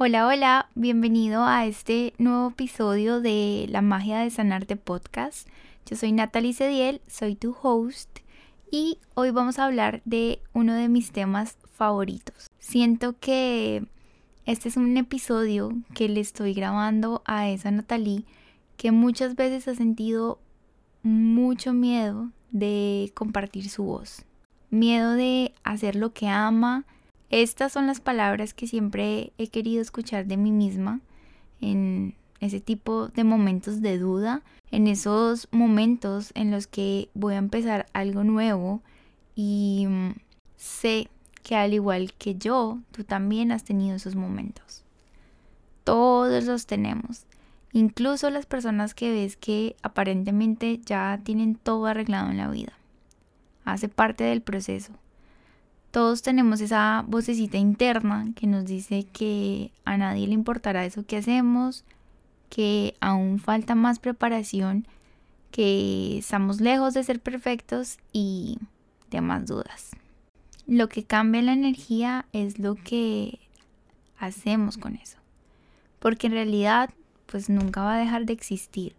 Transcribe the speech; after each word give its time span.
Hola, 0.00 0.28
hola, 0.28 0.68
bienvenido 0.76 1.42
a 1.42 1.66
este 1.66 2.14
nuevo 2.18 2.50
episodio 2.50 3.20
de 3.20 3.66
La 3.68 3.82
magia 3.82 4.20
de 4.20 4.30
sanarte 4.30 4.76
podcast. 4.76 5.48
Yo 5.86 5.96
soy 5.96 6.12
Natalie 6.12 6.54
Cediel, 6.54 7.00
soy 7.08 7.34
tu 7.34 7.56
host 7.60 8.20
y 8.70 8.98
hoy 9.14 9.32
vamos 9.32 9.58
a 9.58 9.64
hablar 9.64 10.00
de 10.04 10.40
uno 10.52 10.74
de 10.74 10.88
mis 10.88 11.10
temas 11.10 11.58
favoritos. 11.74 12.46
Siento 12.60 13.18
que 13.18 13.88
este 14.46 14.68
es 14.68 14.76
un 14.76 14.96
episodio 14.96 15.72
que 15.96 16.08
le 16.08 16.20
estoy 16.20 16.54
grabando 16.54 17.22
a 17.24 17.48
esa 17.48 17.72
Natalie 17.72 18.24
que 18.76 18.92
muchas 18.92 19.34
veces 19.34 19.66
ha 19.66 19.74
sentido 19.74 20.38
mucho 21.02 21.72
miedo 21.72 22.30
de 22.52 23.10
compartir 23.16 23.68
su 23.68 23.82
voz, 23.82 24.24
miedo 24.70 25.14
de 25.14 25.52
hacer 25.64 25.96
lo 25.96 26.12
que 26.12 26.28
ama, 26.28 26.86
estas 27.30 27.72
son 27.72 27.86
las 27.86 28.00
palabras 28.00 28.54
que 28.54 28.66
siempre 28.66 29.32
he 29.38 29.48
querido 29.48 29.82
escuchar 29.82 30.26
de 30.26 30.36
mí 30.36 30.50
misma 30.50 31.00
en 31.60 32.14
ese 32.40 32.60
tipo 32.60 33.08
de 33.08 33.24
momentos 33.24 33.82
de 33.82 33.98
duda, 33.98 34.42
en 34.70 34.86
esos 34.86 35.48
momentos 35.50 36.30
en 36.34 36.50
los 36.50 36.66
que 36.66 37.08
voy 37.14 37.34
a 37.34 37.38
empezar 37.38 37.86
algo 37.92 38.24
nuevo 38.24 38.82
y 39.34 39.86
mm, 39.88 40.14
sé 40.56 41.08
que 41.42 41.56
al 41.56 41.74
igual 41.74 42.12
que 42.14 42.36
yo, 42.36 42.78
tú 42.92 43.04
también 43.04 43.52
has 43.52 43.64
tenido 43.64 43.96
esos 43.96 44.14
momentos. 44.14 44.84
Todos 45.84 46.44
los 46.44 46.66
tenemos. 46.66 47.24
Incluso 47.72 48.30
las 48.30 48.46
personas 48.46 48.94
que 48.94 49.10
ves 49.10 49.36
que 49.36 49.76
aparentemente 49.82 50.80
ya 50.84 51.20
tienen 51.22 51.54
todo 51.54 51.86
arreglado 51.86 52.30
en 52.30 52.38
la 52.38 52.48
vida. 52.48 52.72
Hace 53.64 53.88
parte 53.88 54.24
del 54.24 54.42
proceso. 54.42 54.92
Todos 55.90 56.22
tenemos 56.22 56.60
esa 56.60 57.04
vocecita 57.06 57.56
interna 57.56 58.26
que 58.36 58.46
nos 58.46 58.66
dice 58.66 59.04
que 59.04 59.72
a 59.84 59.96
nadie 59.96 60.26
le 60.26 60.34
importará 60.34 60.84
eso 60.84 61.06
que 61.06 61.16
hacemos, 61.16 61.84
que 62.50 62.94
aún 63.00 63.38
falta 63.38 63.74
más 63.74 63.98
preparación, 63.98 64.86
que 65.50 66.18
estamos 66.18 66.60
lejos 66.60 66.94
de 66.94 67.04
ser 67.04 67.20
perfectos 67.20 67.98
y 68.12 68.58
demás 69.10 69.46
dudas. 69.46 69.90
Lo 70.66 70.90
que 70.90 71.04
cambia 71.04 71.40
la 71.40 71.54
energía 71.54 72.26
es 72.34 72.58
lo 72.58 72.74
que 72.74 73.38
hacemos 74.18 74.76
con 74.76 74.96
eso. 74.96 75.18
Porque 75.98 76.26
en 76.26 76.34
realidad 76.34 76.90
pues 77.24 77.48
nunca 77.48 77.82
va 77.82 77.94
a 77.94 77.98
dejar 77.98 78.26
de 78.26 78.32
existir 78.34 78.94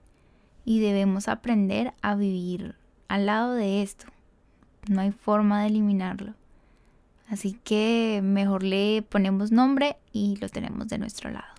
y 0.65 0.79
debemos 0.79 1.27
aprender 1.27 1.93
a 2.01 2.15
vivir 2.15 2.75
al 3.07 3.27
lado 3.27 3.53
de 3.53 3.81
esto. 3.81 4.05
No 4.87 5.01
hay 5.01 5.11
forma 5.11 5.61
de 5.61 5.67
eliminarlo. 5.67 6.33
Así 7.29 7.53
que 7.63 8.21
mejor 8.23 8.63
le 8.63 9.03
ponemos 9.03 9.51
nombre 9.51 9.97
y 10.11 10.37
lo 10.37 10.49
tenemos 10.49 10.87
de 10.87 10.97
nuestro 10.97 11.29
lado. 11.29 11.53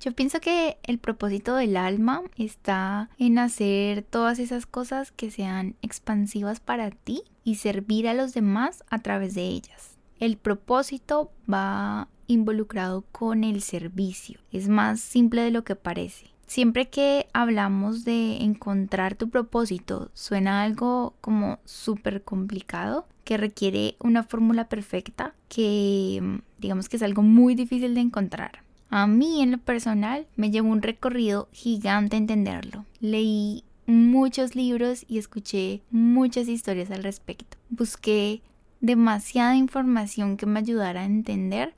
Yo 0.00 0.10
pienso 0.10 0.40
que 0.40 0.78
el 0.82 0.98
propósito 0.98 1.54
del 1.54 1.76
alma 1.76 2.22
está 2.36 3.08
en 3.18 3.38
hacer 3.38 4.02
todas 4.02 4.40
esas 4.40 4.66
cosas 4.66 5.12
que 5.12 5.30
sean 5.30 5.76
expansivas 5.80 6.58
para 6.58 6.90
ti 6.90 7.22
y 7.44 7.54
servir 7.54 8.08
a 8.08 8.14
los 8.14 8.34
demás 8.34 8.82
a 8.90 8.98
través 8.98 9.34
de 9.34 9.42
ellas. 9.44 9.96
El 10.18 10.36
propósito 10.38 11.30
va 11.50 12.08
involucrado 12.26 13.02
con 13.12 13.44
el 13.44 13.62
servicio. 13.62 14.40
Es 14.50 14.68
más 14.68 15.00
simple 15.00 15.42
de 15.42 15.52
lo 15.52 15.62
que 15.62 15.76
parece. 15.76 16.31
Siempre 16.46 16.88
que 16.88 17.28
hablamos 17.32 18.04
de 18.04 18.38
encontrar 18.42 19.14
tu 19.14 19.30
propósito, 19.30 20.10
suena 20.12 20.62
algo 20.62 21.14
como 21.20 21.58
súper 21.64 22.22
complicado, 22.22 23.06
que 23.24 23.36
requiere 23.36 23.96
una 24.00 24.22
fórmula 24.24 24.68
perfecta, 24.68 25.34
que 25.48 26.20
mm, 26.20 26.38
digamos 26.58 26.88
que 26.88 26.96
es 26.96 27.02
algo 27.02 27.22
muy 27.22 27.54
difícil 27.54 27.94
de 27.94 28.00
encontrar. 28.00 28.62
A 28.90 29.06
mí 29.06 29.40
en 29.40 29.52
lo 29.52 29.58
personal 29.58 30.26
me 30.36 30.50
llevó 30.50 30.68
un 30.68 30.82
recorrido 30.82 31.48
gigante 31.52 32.16
entenderlo. 32.16 32.84
Leí 33.00 33.64
muchos 33.86 34.54
libros 34.54 35.06
y 35.08 35.18
escuché 35.18 35.80
muchas 35.90 36.48
historias 36.48 36.90
al 36.90 37.02
respecto. 37.02 37.56
Busqué 37.70 38.42
demasiada 38.80 39.56
información 39.56 40.36
que 40.36 40.44
me 40.44 40.58
ayudara 40.58 41.00
a 41.00 41.06
entender 41.06 41.74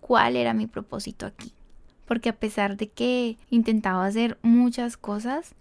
cuál 0.00 0.36
era 0.36 0.52
mi 0.52 0.66
propósito 0.66 1.24
aquí 1.24 1.54
porque 2.08 2.30
a 2.30 2.36
pesar 2.36 2.78
de 2.78 2.88
que 2.88 3.36
intentaba 3.50 4.06
hacer 4.06 4.38
muchas 4.42 4.96
cosas, 4.96 5.54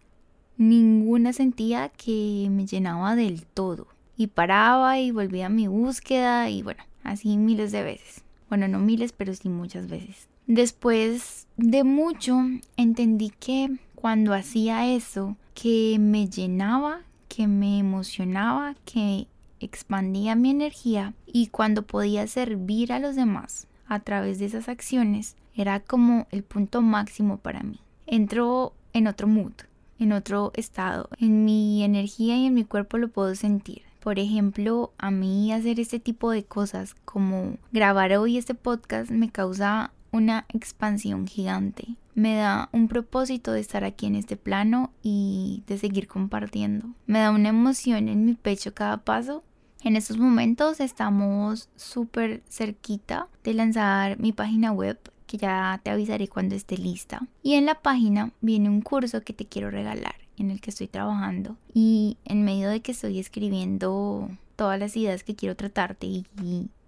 ninguna 0.56 1.34
sentía 1.34 1.90
que 1.90 2.48
me 2.50 2.66
llenaba 2.66 3.16
del 3.18 3.46
todo. 3.46 3.88
Y 4.16 4.28
paraba 4.28 4.98
y 5.00 5.12
volvía 5.12 5.48
a 5.48 5.50
mi 5.50 5.68
búsqueda 5.68 6.50
y 6.50 6.64
bueno, 6.64 6.84
así 7.04 7.36
miles 7.38 7.74
de 7.74 7.84
veces. 7.84 8.24
Bueno, 8.50 8.70
no 8.70 8.80
miles, 8.80 9.12
pero 9.12 9.36
sí 9.36 9.50
muchas 9.50 9.90
veces. 9.90 10.30
Después 10.48 11.48
de 11.58 11.84
mucho, 11.84 12.40
entendí 12.78 13.32
que 13.38 13.78
cuando 13.94 14.34
hacía 14.34 14.88
eso, 14.88 15.36
que 15.54 15.98
me 16.00 16.30
llenaba, 16.30 17.02
que 17.28 17.48
me 17.48 17.78
emocionaba, 17.78 18.76
que 18.86 19.28
expandía 19.60 20.36
mi 20.36 20.52
energía 20.52 21.14
y 21.26 21.48
cuando 21.48 21.82
podía 21.82 22.26
servir 22.28 22.94
a 22.94 23.00
los 23.00 23.18
demás 23.18 23.68
a 23.88 24.00
través 24.00 24.40
de 24.40 24.46
esas 24.46 24.70
acciones, 24.70 25.36
era 25.58 25.80
como 25.80 26.28
el 26.32 26.44
punto 26.44 26.82
máximo 26.82 27.38
para 27.38 27.64
mí. 27.64 27.82
Entró 28.06 28.74
en 28.94 29.08
otro 29.08 29.28
mood, 29.28 29.54
en 30.00 30.14
otro 30.14 30.52
estado. 30.56 31.10
En 31.20 31.44
mi 31.44 31.84
energía 31.84 32.38
y 32.38 32.46
en 32.46 32.54
mi 32.54 32.64
cuerpo 32.64 32.98
lo 32.98 33.10
puedo 33.10 33.36
sentir. 33.36 33.82
Por 34.00 34.20
ejemplo, 34.20 34.94
a 34.98 35.12
mí 35.12 35.52
hacer 35.52 35.80
este 35.80 36.00
tipo 36.00 36.32
de 36.32 36.46
cosas 36.46 36.96
como 37.04 37.58
grabar 37.72 38.14
hoy 38.14 38.38
este 38.38 38.54
podcast 38.54 39.12
me 39.12 39.30
causa 39.30 39.92
una 40.12 40.46
expansión 40.54 41.28
gigante. 41.28 41.96
Me 42.14 42.36
da 42.36 42.70
un 42.72 42.88
propósito 42.88 43.52
de 43.52 43.60
estar 43.60 43.84
aquí 43.84 44.06
en 44.06 44.16
este 44.16 44.38
plano 44.38 44.92
y 45.04 45.64
de 45.68 45.78
seguir 45.78 46.08
compartiendo. 46.08 46.88
Me 47.06 47.20
da 47.20 47.32
una 47.32 47.50
emoción 47.50 48.08
en 48.08 48.26
mi 48.26 48.36
pecho 48.36 48.74
cada 48.74 48.98
paso. 48.98 49.44
En 49.84 49.96
estos 49.96 50.18
momentos 50.18 50.80
estamos 50.80 51.70
súper 51.76 52.42
cerquita 52.50 53.28
de 53.44 53.54
lanzar 53.54 54.20
mi 54.20 54.32
página 54.32 54.72
web 54.72 54.98
que 55.28 55.38
ya 55.38 55.80
te 55.84 55.92
avisaré 55.92 56.28
cuando 56.28 56.56
esté 56.56 56.78
lista. 56.78 57.28
Y 57.44 57.54
en 57.54 57.66
la 57.66 57.76
página 57.76 58.32
viene 58.42 58.70
un 58.70 58.82
curso 58.82 59.22
que 59.22 59.34
te 59.34 59.46
quiero 59.46 59.70
regalar, 59.70 60.16
en 60.38 60.50
el 60.50 60.62
que 60.62 60.72
estoy 60.72 60.88
trabajando. 60.88 61.58
Y 61.74 62.18
en 62.26 62.44
medio 62.44 62.70
de 62.70 62.82
que 62.82 62.94
estoy 62.94 63.20
escribiendo 63.20 64.30
todas 64.56 64.80
las 64.80 64.98
ideas 64.98 65.24
que 65.24 65.36
quiero 65.36 65.56
tratarte 65.56 66.08
y, 66.08 66.26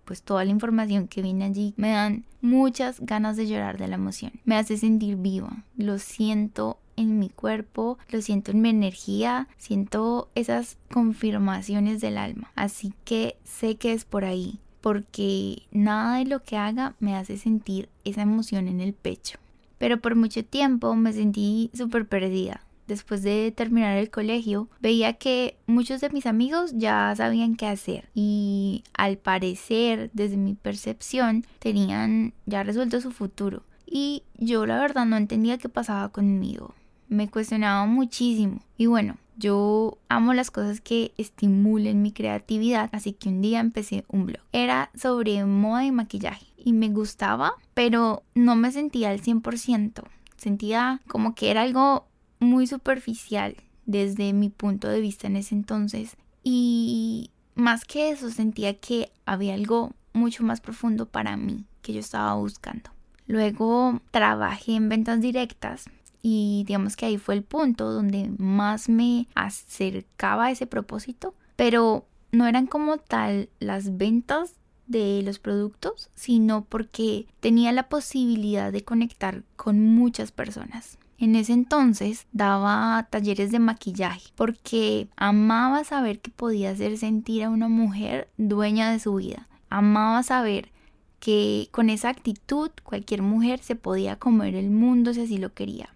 pues 0.06 0.24
toda 0.24 0.44
la 0.44 0.50
información 0.50 1.08
que 1.08 1.22
viene 1.22 1.46
allí 1.46 1.76
me 1.78 1.92
dan 1.92 2.26
muchas 2.42 3.00
ganas 3.00 3.38
de 3.38 3.48
llorar 3.48 3.78
de 3.78 3.88
la 3.88 3.96
emoción. 3.96 4.32
Me 4.44 4.56
hace 4.56 4.76
sentir 4.76 5.18
viva. 5.18 5.64
Lo 5.78 6.00
siento 6.00 6.80
en 6.96 7.20
mi 7.20 7.30
cuerpo, 7.30 8.00
lo 8.10 8.20
siento 8.24 8.50
en 8.50 8.62
mi 8.62 8.70
energía, 8.70 9.48
siento 9.58 10.30
esas 10.34 10.78
confirmaciones 10.92 12.02
del 12.02 12.18
alma. 12.18 12.52
Así 12.56 12.92
que 13.06 13.38
sé 13.44 13.76
que 13.76 13.94
es 13.94 14.04
por 14.04 14.26
ahí 14.26 14.60
porque 14.82 15.64
nada 15.72 16.18
de 16.18 16.26
lo 16.26 16.44
que 16.44 16.58
haga 16.58 16.96
me 17.00 17.16
hace 17.16 17.38
sentir 17.38 17.90
esa 18.04 18.22
emoción 18.22 18.68
en 18.68 18.82
el 18.82 18.94
pecho. 18.94 19.40
Pero 19.78 20.00
por 20.02 20.16
mucho 20.16 20.44
tiempo 20.44 20.96
me 20.96 21.14
sentí 21.14 21.72
súper 21.74 22.08
perdida. 22.08 22.62
Después 22.88 23.22
de 23.22 23.54
terminar 23.56 23.98
el 23.98 24.10
colegio, 24.10 24.68
veía 24.82 25.14
que 25.14 25.58
muchos 25.68 26.02
de 26.02 26.10
mis 26.10 26.26
amigos 26.26 26.72
ya 26.74 27.14
sabían 27.16 27.56
qué 27.56 27.68
hacer 27.68 28.10
y 28.16 28.84
al 28.94 29.18
parecer, 29.18 30.10
desde 30.14 30.38
mi 30.38 30.56
percepción, 30.56 31.46
tenían 31.60 32.34
ya 32.48 32.64
resuelto 32.64 33.00
su 33.00 33.12
futuro. 33.12 33.62
Y 33.86 34.24
yo 34.38 34.66
la 34.66 34.80
verdad 34.80 35.06
no 35.06 35.18
entendía 35.18 35.60
qué 35.60 35.70
pasaba 35.70 36.10
conmigo. 36.10 36.74
Me 37.08 37.30
cuestionaba 37.30 37.86
muchísimo. 37.86 38.62
Y 38.76 38.88
bueno, 38.88 39.18
yo 39.40 39.98
amo 40.10 40.34
las 40.34 40.52
cosas 40.52 40.82
que 40.82 41.14
estimulen 41.18 42.02
mi 42.02 42.12
creatividad, 42.12 42.90
así 42.92 43.14
que 43.14 43.30
un 43.30 43.42
día 43.42 43.62
empecé 43.62 44.04
un 44.10 44.26
blog. 44.26 44.44
Era 44.52 44.92
sobre 44.94 45.44
moda 45.46 45.86
y 45.86 45.92
maquillaje 45.92 46.46
y 46.58 46.74
me 46.74 46.90
gustaba, 46.90 47.54
pero 47.74 48.24
no 48.36 48.56
me 48.56 48.72
sentía 48.72 49.10
al 49.10 49.22
100%. 49.22 50.04
Sentía 50.36 51.02
como 51.08 51.36
que 51.36 51.52
era 51.52 51.62
algo 51.62 52.08
muy 52.40 52.68
superficial 52.68 53.56
desde 53.86 54.34
mi 54.34 54.50
punto 54.50 54.90
de 54.90 55.00
vista 55.00 55.28
en 55.28 55.38
ese 55.38 55.56
entonces 55.56 56.18
y 56.44 57.32
más 57.56 57.86
que 57.86 58.12
eso 58.12 58.30
sentía 58.30 58.78
que 58.78 59.12
había 59.26 59.54
algo 59.54 59.94
mucho 60.14 60.44
más 60.44 60.60
profundo 60.62 61.06
para 61.06 61.38
mí 61.38 61.66
que 61.82 61.94
yo 61.94 62.00
estaba 62.02 62.36
buscando. 62.36 62.90
Luego 63.26 64.02
trabajé 64.12 64.76
en 64.76 64.90
ventas 64.90 65.22
directas 65.22 65.86
y 66.22 66.64
digamos 66.68 66.96
que 66.96 67.06
ahí 67.06 67.18
fue 67.18 67.36
el 67.36 67.44
punto 67.44 67.92
donde 67.92 68.32
más 68.38 68.90
me 68.90 69.28
acercaba 69.36 70.46
a 70.46 70.52
ese 70.52 70.68
propósito, 70.68 71.34
pero 71.56 72.06
no 72.32 72.48
eran 72.48 72.68
como 72.68 72.98
tal 72.98 73.50
las 73.60 73.98
ventas 73.98 74.56
de 74.88 75.22
los 75.24 75.40
productos, 75.40 76.10
sino 76.16 76.66
porque 76.66 77.28
tenía 77.40 77.72
la 77.72 77.90
posibilidad 77.90 78.72
de 78.72 78.84
conectar 78.84 79.44
con 79.56 79.80
muchas 79.96 80.32
personas. 80.32 80.98
En 81.20 81.36
ese 81.36 81.54
entonces 81.54 82.28
daba 82.32 83.08
talleres 83.10 83.52
de 83.52 83.60
maquillaje 83.60 84.30
porque 84.36 85.10
amaba 85.18 85.84
saber 85.84 86.20
que 86.20 86.32
podía 86.32 86.72
hacer 86.72 86.98
sentir 86.98 87.44
a 87.44 87.50
una 87.50 87.68
mujer 87.68 88.30
dueña 88.38 88.92
de 88.92 89.00
su 89.00 89.16
vida. 89.16 89.48
Amaba 89.70 90.24
saber 90.24 90.72
que 91.20 91.68
con 91.72 91.90
esa 91.90 92.10
actitud 92.10 92.72
cualquier 92.84 93.22
mujer 93.22 93.60
se 93.60 93.76
podía 93.76 94.16
comer 94.16 94.56
el 94.56 94.72
mundo 94.72 95.14
si 95.14 95.22
así 95.22 95.38
lo 95.38 95.54
quería. 95.54 95.94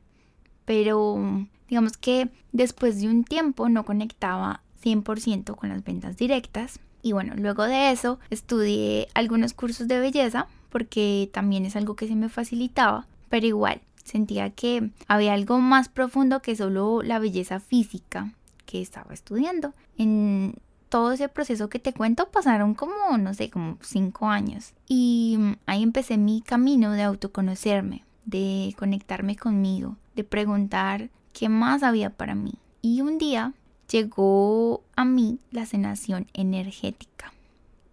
Pero 0.66 1.48
digamos 1.70 1.98
que 1.98 2.30
después 2.52 3.02
de 3.02 3.08
un 3.08 3.24
tiempo 3.24 3.70
no 3.70 3.86
conectaba 3.86 4.62
100% 4.84 5.56
con 5.56 5.70
las 5.70 5.84
ventas 5.84 6.18
directas. 6.18 6.80
Y 7.02 7.12
bueno, 7.12 7.34
luego 7.36 7.64
de 7.64 7.92
eso 7.92 8.20
estudié 8.30 9.08
algunos 9.14 9.54
cursos 9.54 9.88
de 9.88 10.00
belleza 10.00 10.48
porque 10.70 11.30
también 11.34 11.66
es 11.66 11.76
algo 11.76 11.96
que 11.96 12.08
se 12.08 12.16
me 12.16 12.30
facilitaba, 12.30 13.08
pero 13.30 13.46
igual 13.46 13.82
sentía 14.04 14.50
que 14.50 14.90
había 15.08 15.34
algo 15.34 15.60
más 15.60 15.90
profundo 15.90 16.42
que 16.42 16.56
solo 16.56 17.02
la 17.04 17.20
belleza 17.20 17.60
física 17.60 18.34
que 18.66 18.82
estaba 18.82 19.14
estudiando. 19.14 19.74
En 19.98 20.56
todo 20.90 21.12
ese 21.12 21.30
proceso 21.30 21.70
que 21.70 21.80
te 21.80 21.94
cuento 21.94 22.30
pasaron 22.30 22.76
como, 22.76 23.18
no 23.18 23.34
sé, 23.34 23.50
como 23.50 23.78
cinco 23.82 24.28
años. 24.28 24.74
Y 24.88 25.38
ahí 25.66 25.84
empecé 25.84 26.18
mi 26.18 26.42
camino 26.42 26.92
de 26.92 27.04
autoconocerme, 27.04 28.04
de 28.26 28.76
conectarme 28.78 29.36
conmigo, 29.36 29.98
de 30.16 30.24
preguntar 30.24 31.10
qué 31.34 31.50
más 31.50 31.84
había 31.84 32.10
para 32.10 32.36
mí. 32.36 32.54
Y 32.82 33.02
un 33.02 33.18
día 33.18 33.54
llegó 33.90 34.84
a 34.96 35.06
mí 35.06 35.40
la 35.52 35.66
sanación 35.66 36.28
energética 36.34 37.34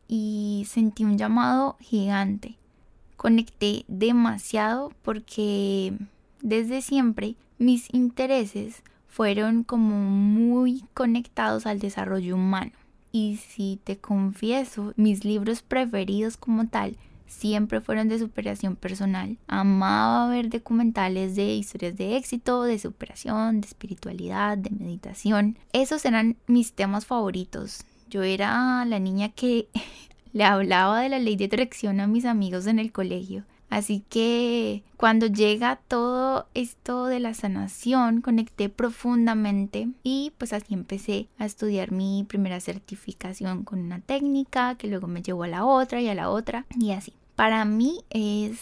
y 0.08 0.66
sentí 0.68 1.04
un 1.04 1.18
llamado 1.18 1.76
gigante 1.80 2.56
conecté 3.20 3.84
demasiado 3.86 4.92
porque 5.02 5.92
desde 6.40 6.80
siempre 6.80 7.34
mis 7.58 7.92
intereses 7.92 8.82
fueron 9.08 9.62
como 9.62 9.94
muy 9.94 10.84
conectados 10.94 11.66
al 11.66 11.80
desarrollo 11.80 12.36
humano. 12.36 12.72
Y 13.12 13.36
si 13.36 13.78
te 13.84 13.98
confieso, 13.98 14.94
mis 14.96 15.22
libros 15.22 15.60
preferidos 15.60 16.38
como 16.38 16.68
tal 16.68 16.96
siempre 17.30 17.80
fueron 17.80 18.08
de 18.08 18.18
superación 18.18 18.76
personal. 18.76 19.38
Amaba 19.46 20.28
ver 20.28 20.50
documentales 20.50 21.36
de 21.36 21.54
historias 21.54 21.96
de 21.96 22.16
éxito, 22.16 22.64
de 22.64 22.78
superación, 22.78 23.60
de 23.60 23.68
espiritualidad, 23.68 24.58
de 24.58 24.70
meditación. 24.70 25.58
Esos 25.72 26.04
eran 26.04 26.36
mis 26.46 26.72
temas 26.72 27.06
favoritos. 27.06 27.84
Yo 28.10 28.22
era 28.22 28.84
la 28.84 28.98
niña 28.98 29.30
que 29.30 29.68
le 30.32 30.44
hablaba 30.44 31.00
de 31.00 31.08
la 31.08 31.18
ley 31.18 31.36
de 31.36 31.46
atracción 31.46 32.00
a 32.00 32.06
mis 32.06 32.24
amigos 32.24 32.66
en 32.66 32.78
el 32.78 32.92
colegio. 32.92 33.44
Así 33.70 34.04
que 34.08 34.82
cuando 34.96 35.26
llega 35.26 35.76
todo 35.76 36.48
esto 36.54 37.06
de 37.06 37.20
la 37.20 37.34
sanación, 37.34 38.20
conecté 38.20 38.68
profundamente 38.68 39.88
y 40.02 40.32
pues 40.38 40.52
así 40.52 40.74
empecé 40.74 41.28
a 41.38 41.46
estudiar 41.46 41.92
mi 41.92 42.24
primera 42.28 42.58
certificación 42.58 43.62
con 43.62 43.78
una 43.78 44.00
técnica 44.00 44.74
que 44.74 44.88
luego 44.88 45.06
me 45.06 45.22
llevó 45.22 45.44
a 45.44 45.48
la 45.48 45.64
otra 45.64 46.00
y 46.00 46.08
a 46.08 46.16
la 46.16 46.30
otra 46.30 46.66
y 46.76 46.90
así. 46.90 47.14
Para 47.40 47.64
mí 47.64 48.04
es 48.10 48.58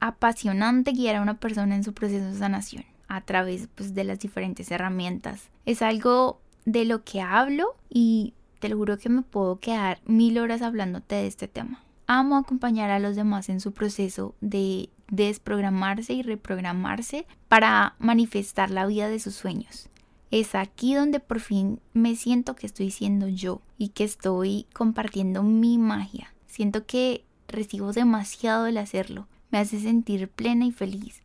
apasionante 0.00 0.92
guiar 0.92 1.16
a 1.16 1.20
una 1.20 1.38
persona 1.38 1.76
en 1.76 1.84
su 1.84 1.92
proceso 1.92 2.24
de 2.24 2.38
sanación 2.38 2.86
a 3.08 3.20
través 3.20 3.68
pues, 3.74 3.92
de 3.92 4.04
las 4.04 4.20
diferentes 4.20 4.70
herramientas. 4.70 5.50
Es 5.66 5.82
algo 5.82 6.40
de 6.64 6.86
lo 6.86 7.04
que 7.04 7.20
hablo 7.20 7.76
y 7.90 8.32
te 8.58 8.70
lo 8.70 8.78
juro 8.78 8.96
que 8.96 9.10
me 9.10 9.20
puedo 9.20 9.60
quedar 9.60 10.00
mil 10.06 10.38
horas 10.38 10.62
hablándote 10.62 11.14
de 11.14 11.26
este 11.26 11.46
tema. 11.46 11.84
Amo 12.06 12.38
acompañar 12.38 12.90
a 12.90 13.00
los 13.00 13.16
demás 13.16 13.50
en 13.50 13.60
su 13.60 13.74
proceso 13.74 14.34
de 14.40 14.88
desprogramarse 15.08 16.14
y 16.14 16.22
reprogramarse 16.22 17.26
para 17.48 17.96
manifestar 17.98 18.70
la 18.70 18.86
vida 18.86 19.10
de 19.10 19.20
sus 19.20 19.34
sueños. 19.34 19.90
Es 20.30 20.54
aquí 20.54 20.94
donde 20.94 21.20
por 21.20 21.40
fin 21.40 21.80
me 21.92 22.16
siento 22.16 22.56
que 22.56 22.64
estoy 22.64 22.90
siendo 22.90 23.28
yo 23.28 23.60
y 23.76 23.90
que 23.90 24.04
estoy 24.04 24.64
compartiendo 24.72 25.42
mi 25.42 25.76
magia. 25.76 26.32
Siento 26.46 26.86
que 26.86 27.25
recibo 27.48 27.92
demasiado 27.92 28.66
el 28.66 28.78
hacerlo. 28.78 29.26
Me 29.50 29.58
hace 29.58 29.80
sentir 29.80 30.28
plena 30.28 30.66
y 30.66 30.72
feliz. 30.72 31.22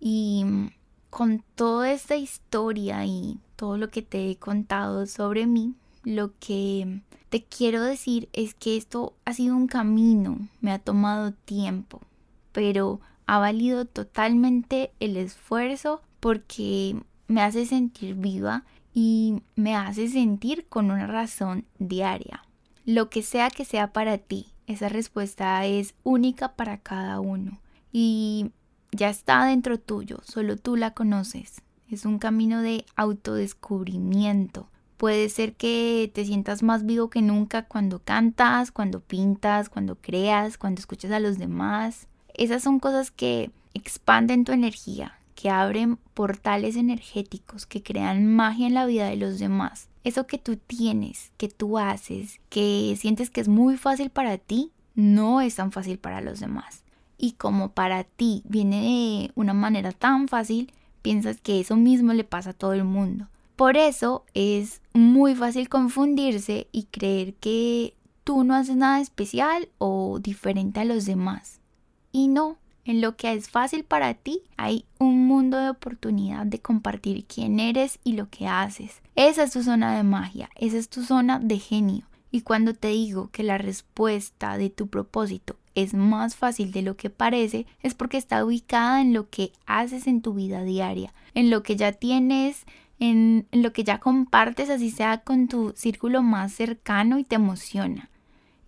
Y 0.00 0.44
con 1.10 1.42
toda 1.54 1.92
esta 1.92 2.16
historia 2.16 3.04
y 3.06 3.38
todo 3.56 3.78
lo 3.78 3.88
que 3.88 4.02
te 4.02 4.30
he 4.30 4.36
contado 4.36 5.06
sobre 5.06 5.46
mí, 5.46 5.74
lo 6.04 6.32
que 6.38 7.00
te 7.30 7.42
quiero 7.42 7.82
decir 7.82 8.28
es 8.32 8.54
que 8.54 8.76
esto 8.76 9.14
ha 9.24 9.32
sido 9.32 9.56
un 9.56 9.66
camino, 9.66 10.48
me 10.60 10.72
ha 10.72 10.78
tomado 10.78 11.32
tiempo, 11.32 12.00
pero 12.52 13.00
ha 13.26 13.38
valido 13.38 13.84
totalmente 13.84 14.92
el 15.00 15.16
esfuerzo 15.16 16.00
porque 16.20 17.00
me 17.28 17.42
hace 17.42 17.66
sentir 17.66 18.14
viva 18.14 18.64
y 18.94 19.42
me 19.56 19.74
hace 19.74 20.08
sentir 20.08 20.66
con 20.68 20.90
una 20.90 21.06
razón 21.06 21.64
diaria. 21.78 22.44
Lo 22.84 23.10
que 23.10 23.22
sea 23.22 23.50
que 23.50 23.64
sea 23.64 23.92
para 23.92 24.18
ti, 24.18 24.46
esa 24.66 24.88
respuesta 24.88 25.64
es 25.66 25.94
única 26.04 26.54
para 26.54 26.78
cada 26.78 27.20
uno 27.20 27.60
y 27.92 28.50
ya 28.92 29.10
está 29.10 29.44
dentro 29.46 29.78
tuyo, 29.78 30.20
solo 30.24 30.56
tú 30.56 30.76
la 30.76 30.92
conoces. 30.92 31.62
Es 31.90 32.04
un 32.04 32.18
camino 32.18 32.62
de 32.62 32.84
autodescubrimiento, 32.96 34.68
Puede 34.96 35.28
ser 35.28 35.54
que 35.54 36.10
te 36.14 36.24
sientas 36.24 36.62
más 36.62 36.86
vivo 36.86 37.10
que 37.10 37.20
nunca 37.20 37.66
cuando 37.66 37.98
cantas, 37.98 38.72
cuando 38.72 39.00
pintas, 39.00 39.68
cuando 39.68 39.96
creas, 39.96 40.56
cuando 40.56 40.80
escuchas 40.80 41.10
a 41.10 41.20
los 41.20 41.36
demás. 41.38 42.08
Esas 42.32 42.62
son 42.62 42.80
cosas 42.80 43.10
que 43.10 43.50
expanden 43.74 44.44
tu 44.44 44.52
energía, 44.52 45.18
que 45.34 45.50
abren 45.50 45.98
portales 46.14 46.76
energéticos, 46.76 47.66
que 47.66 47.82
crean 47.82 48.26
magia 48.26 48.66
en 48.66 48.74
la 48.74 48.86
vida 48.86 49.06
de 49.06 49.16
los 49.16 49.38
demás. 49.38 49.88
Eso 50.06 50.28
que 50.28 50.38
tú 50.38 50.56
tienes, 50.56 51.32
que 51.36 51.48
tú 51.48 51.78
haces, 51.78 52.38
que 52.48 52.96
sientes 52.96 53.28
que 53.28 53.40
es 53.40 53.48
muy 53.48 53.76
fácil 53.76 54.08
para 54.08 54.38
ti, 54.38 54.70
no 54.94 55.40
es 55.40 55.56
tan 55.56 55.72
fácil 55.72 55.98
para 55.98 56.20
los 56.20 56.38
demás. 56.38 56.84
Y 57.18 57.32
como 57.32 57.72
para 57.72 58.04
ti 58.04 58.44
viene 58.46 58.82
de 58.82 59.32
una 59.34 59.52
manera 59.52 59.90
tan 59.90 60.28
fácil, 60.28 60.72
piensas 61.02 61.40
que 61.40 61.58
eso 61.58 61.74
mismo 61.74 62.12
le 62.12 62.22
pasa 62.22 62.50
a 62.50 62.52
todo 62.52 62.72
el 62.72 62.84
mundo. 62.84 63.26
Por 63.56 63.76
eso 63.76 64.24
es 64.32 64.80
muy 64.92 65.34
fácil 65.34 65.68
confundirse 65.68 66.68
y 66.70 66.84
creer 66.84 67.34
que 67.34 67.94
tú 68.22 68.44
no 68.44 68.54
haces 68.54 68.76
nada 68.76 69.00
especial 69.00 69.68
o 69.78 70.20
diferente 70.20 70.78
a 70.78 70.84
los 70.84 71.04
demás. 71.04 71.58
Y 72.12 72.28
no, 72.28 72.58
en 72.86 73.00
lo 73.00 73.16
que 73.16 73.32
es 73.32 73.50
fácil 73.50 73.84
para 73.84 74.14
ti 74.14 74.40
hay 74.56 74.84
un 74.98 75.26
mundo 75.26 75.58
de 75.58 75.70
oportunidad 75.70 76.46
de 76.46 76.60
compartir 76.60 77.24
quién 77.26 77.60
eres 77.60 77.98
y 78.04 78.12
lo 78.14 78.30
que 78.30 78.46
haces. 78.46 79.02
Esa 79.14 79.42
es 79.42 79.52
tu 79.52 79.62
zona 79.62 79.96
de 79.96 80.02
magia, 80.02 80.48
esa 80.54 80.78
es 80.78 80.88
tu 80.88 81.02
zona 81.02 81.38
de 81.38 81.58
genio. 81.58 82.06
Y 82.30 82.42
cuando 82.42 82.74
te 82.74 82.88
digo 82.88 83.30
que 83.30 83.42
la 83.42 83.58
respuesta 83.58 84.56
de 84.58 84.70
tu 84.70 84.88
propósito 84.88 85.56
es 85.74 85.94
más 85.94 86.36
fácil 86.36 86.72
de 86.72 86.82
lo 86.82 86.96
que 86.96 87.10
parece, 87.10 87.66
es 87.82 87.94
porque 87.94 88.16
está 88.16 88.44
ubicada 88.44 89.00
en 89.00 89.12
lo 89.12 89.28
que 89.28 89.52
haces 89.66 90.06
en 90.06 90.22
tu 90.22 90.34
vida 90.34 90.62
diaria, 90.62 91.12
en 91.34 91.50
lo 91.50 91.62
que 91.62 91.76
ya 91.76 91.92
tienes 91.92 92.64
en, 92.98 93.46
lo 93.52 93.72
que 93.72 93.84
ya 93.84 93.98
compartes, 93.98 94.70
así 94.70 94.90
sea 94.90 95.18
con 95.18 95.48
tu 95.48 95.72
círculo 95.76 96.22
más 96.22 96.52
cercano 96.52 97.18
y 97.18 97.24
te 97.24 97.36
emociona. 97.36 98.08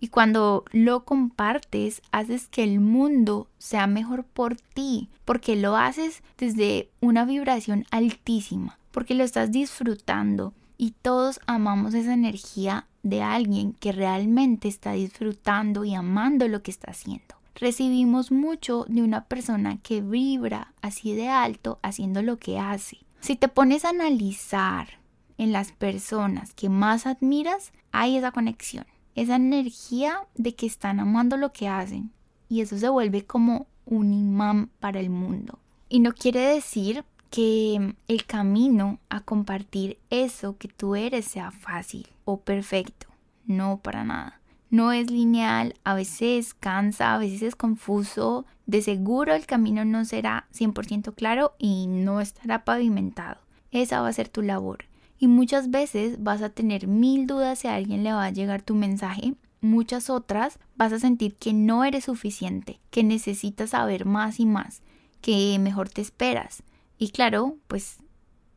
Y 0.00 0.09
cuando 0.09 0.64
lo 0.71 1.05
compartes, 1.05 2.02
haces 2.12 2.49
que 2.49 2.62
el 2.62 2.81
mundo 2.81 3.49
sea 3.59 3.87
mejor 3.87 4.25
por 4.25 4.57
ti, 4.57 5.09
porque 5.25 5.57
lo 5.57 5.76
haces 5.76 6.23
desde 6.37 6.90
una 7.00 7.25
vibración 7.25 7.85
altísima, 7.90 8.78
porque 8.93 9.14
lo 9.14 9.25
estás 9.25 9.50
disfrutando 9.50 10.55
y 10.76 10.93
todos 11.02 11.40
amamos 11.47 11.95
esa 11.95 12.14
energía 12.14 12.87
de 13.02 13.23
alguien 13.23 13.73
que 13.73 13.93
realmente 13.93 14.69
está 14.69 14.93
disfrutando 14.93 15.85
y 15.85 15.95
amando 15.95 16.47
lo 16.47 16.62
que 16.62 16.71
está 16.71 16.93
haciendo. 16.93 17.35
Recibimos 17.57 18.31
mucho 18.31 18.85
de 18.88 19.02
una 19.02 19.25
persona 19.25 19.78
que 19.83 20.00
vibra 20.00 20.73
así 20.81 21.14
de 21.14 21.28
alto 21.28 21.81
haciendo 21.83 22.23
lo 22.23 22.38
que 22.38 22.61
hace. 22.61 22.99
Si 23.21 23.35
te 23.35 23.49
pones 23.49 23.85
a 23.85 23.88
analizar 23.88 25.00
en 25.38 25.52
las 25.52 25.73
personas 25.73 26.55
que 26.55 26.69
más 26.69 27.07
admiras, 27.07 27.73
hay 27.90 28.17
esa 28.17 28.31
conexión, 28.31 28.87
esa 29.23 29.37
energía 29.37 30.27
de 30.35 30.55
que 30.55 30.67
están 30.67 31.01
amando 31.01 31.37
lo 31.37 31.53
que 31.53 31.69
hacen 31.69 32.13
y 32.49 32.61
eso 32.61 32.79
se 32.79 32.89
vuelve 32.89 33.25
como 33.25 33.67
un 33.85 34.13
imán 34.13 34.71
para 34.81 35.01
el 35.01 35.11
mundo. 35.11 35.59
Y 35.89 36.01
no 36.01 36.13
quiere 36.13 36.41
decir 36.41 37.05
que 37.31 37.95
el 38.09 38.25
camino 38.25 38.99
a 39.09 39.21
compartir 39.21 39.99
eso 40.11 40.57
que 40.57 40.69
tú 40.69 40.97
eres 40.97 41.27
sea 41.27 41.51
fácil 41.51 42.09
o 42.25 42.41
perfecto, 42.41 43.07
no 43.47 43.81
para 43.83 44.05
nada. 44.05 44.41
No 44.71 44.93
es 44.93 45.11
lineal, 45.11 45.75
a 45.85 45.95
veces 45.95 46.53
cansa, 46.53 47.15
a 47.15 47.19
veces 47.19 47.43
es 47.43 47.57
confuso, 47.57 48.45
de 48.67 48.83
seguro 48.83 49.35
el 49.35 49.47
camino 49.47 49.85
no 49.87 50.05
será 50.05 50.47
100% 50.53 51.15
claro 51.15 51.55
y 51.59 51.87
no 51.87 52.21
estará 52.21 52.65
pavimentado. 52.65 53.41
Esa 53.71 54.03
va 54.03 54.09
a 54.09 54.13
ser 54.13 54.29
tu 54.29 54.43
labor. 54.43 54.85
Y 55.19 55.27
muchas 55.27 55.71
veces 55.71 56.23
vas 56.23 56.43
a 56.43 56.51
tener 56.51 56.87
mil 56.87 57.27
dudas 57.27 57.61
si 57.61 57.69
a 57.69 57.75
alguien 57.75 58.05
le 58.05 58.13
va 58.13 58.25
a 58.25 58.31
llegar 58.31 58.63
tu 58.63 58.75
mensaje. 58.75 59.35
Muchas 59.61 60.11
otras 60.11 60.59
vas 60.77 60.93
a 60.93 61.01
sentir 61.01 61.35
que 61.35 61.53
no 61.53 61.85
eres 61.85 62.05
suficiente, 62.05 62.81
que 62.91 63.03
necesitas 63.03 63.71
saber 63.71 64.05
más 64.05 64.39
y 64.39 64.47
más, 64.47 64.83
que 65.21 65.59
mejor 65.59 65.89
te 65.89 66.01
esperas. 66.01 66.63
Y 66.99 67.11
claro, 67.11 67.57
pues 67.67 67.99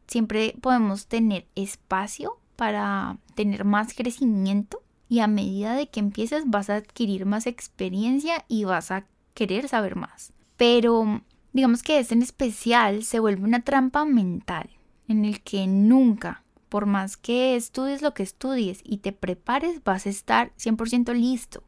siempre 0.08 0.56
podemos 0.62 1.08
tener 1.08 1.48
espacio 1.56 2.38
para 2.56 3.18
tener 3.34 3.66
más 3.66 3.94
crecimiento 3.96 4.84
y 5.10 5.20
a 5.20 5.28
medida 5.28 5.74
de 5.74 5.90
que 5.90 6.00
empieces 6.00 6.44
vas 6.46 6.70
a 6.70 6.76
adquirir 6.76 7.26
más 7.26 7.48
experiencia 7.48 8.46
y 8.48 8.66
vas 8.66 8.92
a 8.92 9.06
querer 9.34 9.68
saber 9.68 9.96
más. 9.96 10.32
Pero 10.58 11.22
digamos 11.54 11.84
que 11.84 12.00
este 12.00 12.14
en 12.14 12.22
especial 12.22 13.04
se 13.04 13.20
vuelve 13.20 13.44
una 13.44 13.62
trampa 13.62 14.06
mental 14.06 14.70
en 15.08 15.26
el 15.26 15.42
que 15.42 15.68
nunca, 15.68 16.44
por 16.72 16.86
más 16.86 17.18
que 17.18 17.58
estudies 17.58 18.02
lo 18.02 18.14
que 18.14 18.24
estudies 18.24 18.80
y 18.86 19.00
te 19.00 19.12
prepares, 19.12 19.84
vas 19.84 20.06
a 20.06 20.10
estar 20.10 20.54
100% 20.56 21.14
listo. 21.14 21.64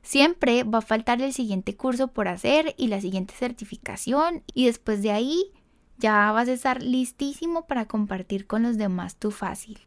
Siempre 0.00 0.64
va 0.64 0.78
a 0.78 0.80
faltar 0.80 1.20
el 1.20 1.34
siguiente 1.34 1.76
curso 1.76 2.08
por 2.08 2.26
hacer 2.26 2.74
y 2.78 2.86
la 2.86 3.02
siguiente 3.02 3.34
certificación 3.34 4.42
y 4.54 4.64
después 4.64 5.02
de 5.02 5.10
ahí 5.12 5.52
ya 5.98 6.32
vas 6.32 6.48
a 6.48 6.54
estar 6.54 6.82
listísimo 6.82 7.66
para 7.66 7.84
compartir 7.84 8.46
con 8.46 8.62
los 8.62 8.78
demás 8.78 9.16
tu 9.16 9.30
fácil. 9.30 9.78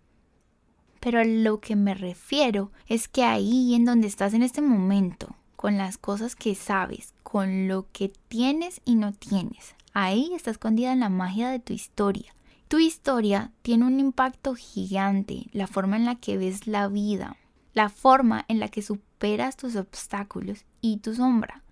Pero 0.99 1.19
a 1.19 1.23
lo 1.23 1.59
que 1.61 1.75
me 1.75 1.95
refiero 1.95 2.71
es 2.85 3.07
que 3.07 3.23
ahí 3.23 3.73
en 3.73 3.85
donde 3.85 4.05
estás 4.05 4.35
en 4.35 4.43
este 4.43 4.61
momento, 4.61 5.35
con 5.55 5.79
las 5.79 5.97
cosas 5.97 6.35
que 6.35 6.53
sabes, 6.53 7.15
con 7.23 7.67
lo 7.67 7.87
que 7.91 8.13
tienes 8.27 8.81
y 8.85 8.93
no 8.93 9.13
tienes, 9.13 9.73
ahí 9.93 10.31
está 10.35 10.51
escondida 10.51 10.93
la 10.93 11.09
magia 11.09 11.49
de 11.49 11.59
tu 11.59 11.73
historia. 11.73 12.35
Tu 12.69 12.77
historia 12.77 13.51
tiene 13.63 13.85
un 13.85 13.99
impacto 13.99 14.53
gigante, 14.53 15.47
la 15.53 15.65
forma 15.65 15.97
en 15.97 16.05
la 16.05 16.13
que 16.13 16.37
ves 16.37 16.67
la 16.67 16.87
vida, 16.87 17.35
la 17.73 17.89
forma 17.89 18.45
en 18.47 18.59
la 18.59 18.67
que 18.67 18.83
superas 18.83 19.57
tus 19.57 19.75
obstáculos 19.75 20.65
y 20.79 20.97
tu 20.97 21.15
sombra. 21.15 21.63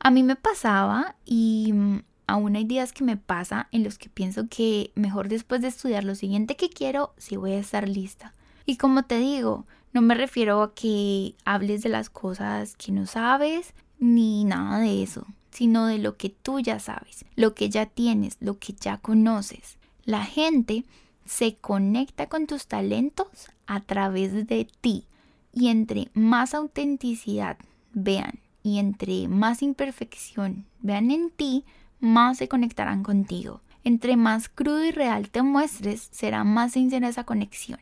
A 0.00 0.10
mí 0.10 0.24
me 0.24 0.34
pasaba 0.34 1.14
y 1.24 1.70
mm, 1.72 2.02
aún 2.26 2.56
hay 2.56 2.64
días 2.64 2.92
que 2.92 3.04
me 3.04 3.16
pasa 3.16 3.68
en 3.70 3.84
los 3.84 3.96
que 3.96 4.08
pienso 4.08 4.48
que 4.48 4.90
mejor 4.96 5.28
después 5.28 5.62
de 5.62 5.68
estudiar 5.68 6.02
lo 6.02 6.16
siguiente 6.16 6.56
que 6.56 6.68
quiero, 6.68 7.14
sí 7.16 7.36
voy 7.36 7.52
a 7.52 7.60
estar 7.60 7.88
lista. 7.88 8.34
Y 8.66 8.76
como 8.76 9.04
te 9.04 9.20
digo, 9.20 9.66
no 9.92 10.02
me 10.02 10.16
refiero 10.16 10.64
a 10.64 10.74
que 10.74 11.36
hables 11.44 11.84
de 11.84 11.90
las 11.90 12.10
cosas 12.10 12.74
que 12.74 12.90
no 12.90 13.06
sabes 13.06 13.72
ni 14.00 14.42
nada 14.42 14.80
de 14.80 15.04
eso, 15.04 15.28
sino 15.52 15.86
de 15.86 15.98
lo 15.98 16.16
que 16.16 16.30
tú 16.30 16.58
ya 16.58 16.80
sabes, 16.80 17.24
lo 17.36 17.54
que 17.54 17.70
ya 17.70 17.86
tienes, 17.86 18.36
lo 18.40 18.58
que 18.58 18.72
ya 18.72 18.98
conoces. 18.98 19.78
La 20.04 20.24
gente 20.24 20.84
se 21.24 21.56
conecta 21.56 22.28
con 22.28 22.46
tus 22.46 22.66
talentos 22.66 23.26
a 23.66 23.80
través 23.80 24.46
de 24.46 24.68
ti 24.80 25.06
y 25.52 25.68
entre 25.68 26.08
más 26.12 26.54
autenticidad 26.54 27.56
vean 27.92 28.40
y 28.62 28.78
entre 28.78 29.28
más 29.28 29.62
imperfección 29.62 30.66
vean 30.80 31.10
en 31.10 31.30
ti, 31.30 31.64
más 32.00 32.38
se 32.38 32.48
conectarán 32.48 33.02
contigo. 33.02 33.60
Entre 33.84 34.16
más 34.16 34.48
crudo 34.48 34.84
y 34.84 34.90
real 34.90 35.30
te 35.30 35.42
muestres, 35.42 36.08
será 36.10 36.44
más 36.44 36.72
sincera 36.72 37.08
esa 37.08 37.24
conexión. 37.24 37.80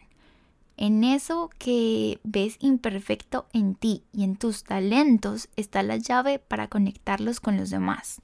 En 0.77 1.05
eso 1.05 1.51
que 1.59 2.19
ves 2.25 2.57
imperfecto 2.61 3.47
en 3.53 3.75
ti 3.75 4.03
y 4.13 4.25
en 4.25 4.37
tus 4.37 4.65
talentos 4.65 5.49
está 5.57 5.83
la 5.83 5.97
llave 5.97 6.39
para 6.39 6.69
conectarlos 6.69 7.41
con 7.41 7.57
los 7.57 7.71
demás. 7.71 8.21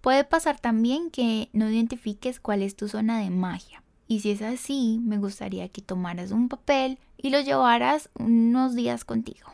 Puede 0.00 0.24
pasar 0.24 0.58
también 0.58 1.10
que 1.10 1.50
no 1.52 1.70
identifiques 1.70 2.40
cuál 2.40 2.62
es 2.62 2.74
tu 2.74 2.88
zona 2.88 3.20
de 3.20 3.30
magia. 3.30 3.82
Y 4.08 4.20
si 4.20 4.30
es 4.30 4.42
así, 4.42 5.00
me 5.04 5.18
gustaría 5.18 5.68
que 5.68 5.82
tomaras 5.82 6.32
un 6.32 6.48
papel 6.48 6.98
y 7.16 7.30
lo 7.30 7.40
llevaras 7.40 8.08
unos 8.18 8.74
días 8.74 9.04
contigo. 9.04 9.46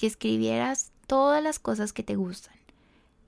Y 0.00 0.06
escribieras 0.06 0.92
todas 1.06 1.42
las 1.42 1.58
cosas 1.58 1.92
que 1.92 2.02
te 2.02 2.16
gustan. 2.16 2.54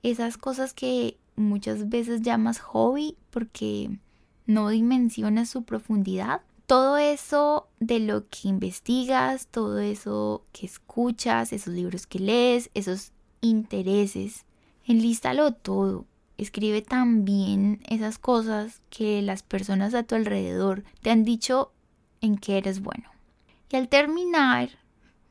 Esas 0.01 0.37
cosas 0.37 0.73
que 0.73 1.17
muchas 1.35 1.89
veces 1.89 2.21
llamas 2.21 2.59
hobby 2.59 3.17
porque 3.29 3.99
no 4.45 4.69
dimensionas 4.69 5.49
su 5.49 5.63
profundidad. 5.63 6.41
Todo 6.65 6.97
eso 6.97 7.67
de 7.79 7.99
lo 7.99 8.27
que 8.29 8.47
investigas, 8.47 9.47
todo 9.47 9.79
eso 9.79 10.45
que 10.53 10.65
escuchas, 10.65 11.53
esos 11.53 11.73
libros 11.73 12.07
que 12.07 12.19
lees, 12.19 12.69
esos 12.73 13.11
intereses, 13.41 14.45
enlístalo 14.85 15.53
todo. 15.53 16.05
Escribe 16.37 16.81
también 16.81 17.79
esas 17.87 18.17
cosas 18.17 18.81
que 18.89 19.21
las 19.21 19.43
personas 19.43 19.93
a 19.93 20.03
tu 20.03 20.15
alrededor 20.15 20.83
te 21.01 21.11
han 21.11 21.23
dicho 21.23 21.71
en 22.21 22.37
que 22.37 22.57
eres 22.57 22.81
bueno. 22.81 23.09
Y 23.69 23.75
al 23.75 23.87
terminar, 23.87 24.69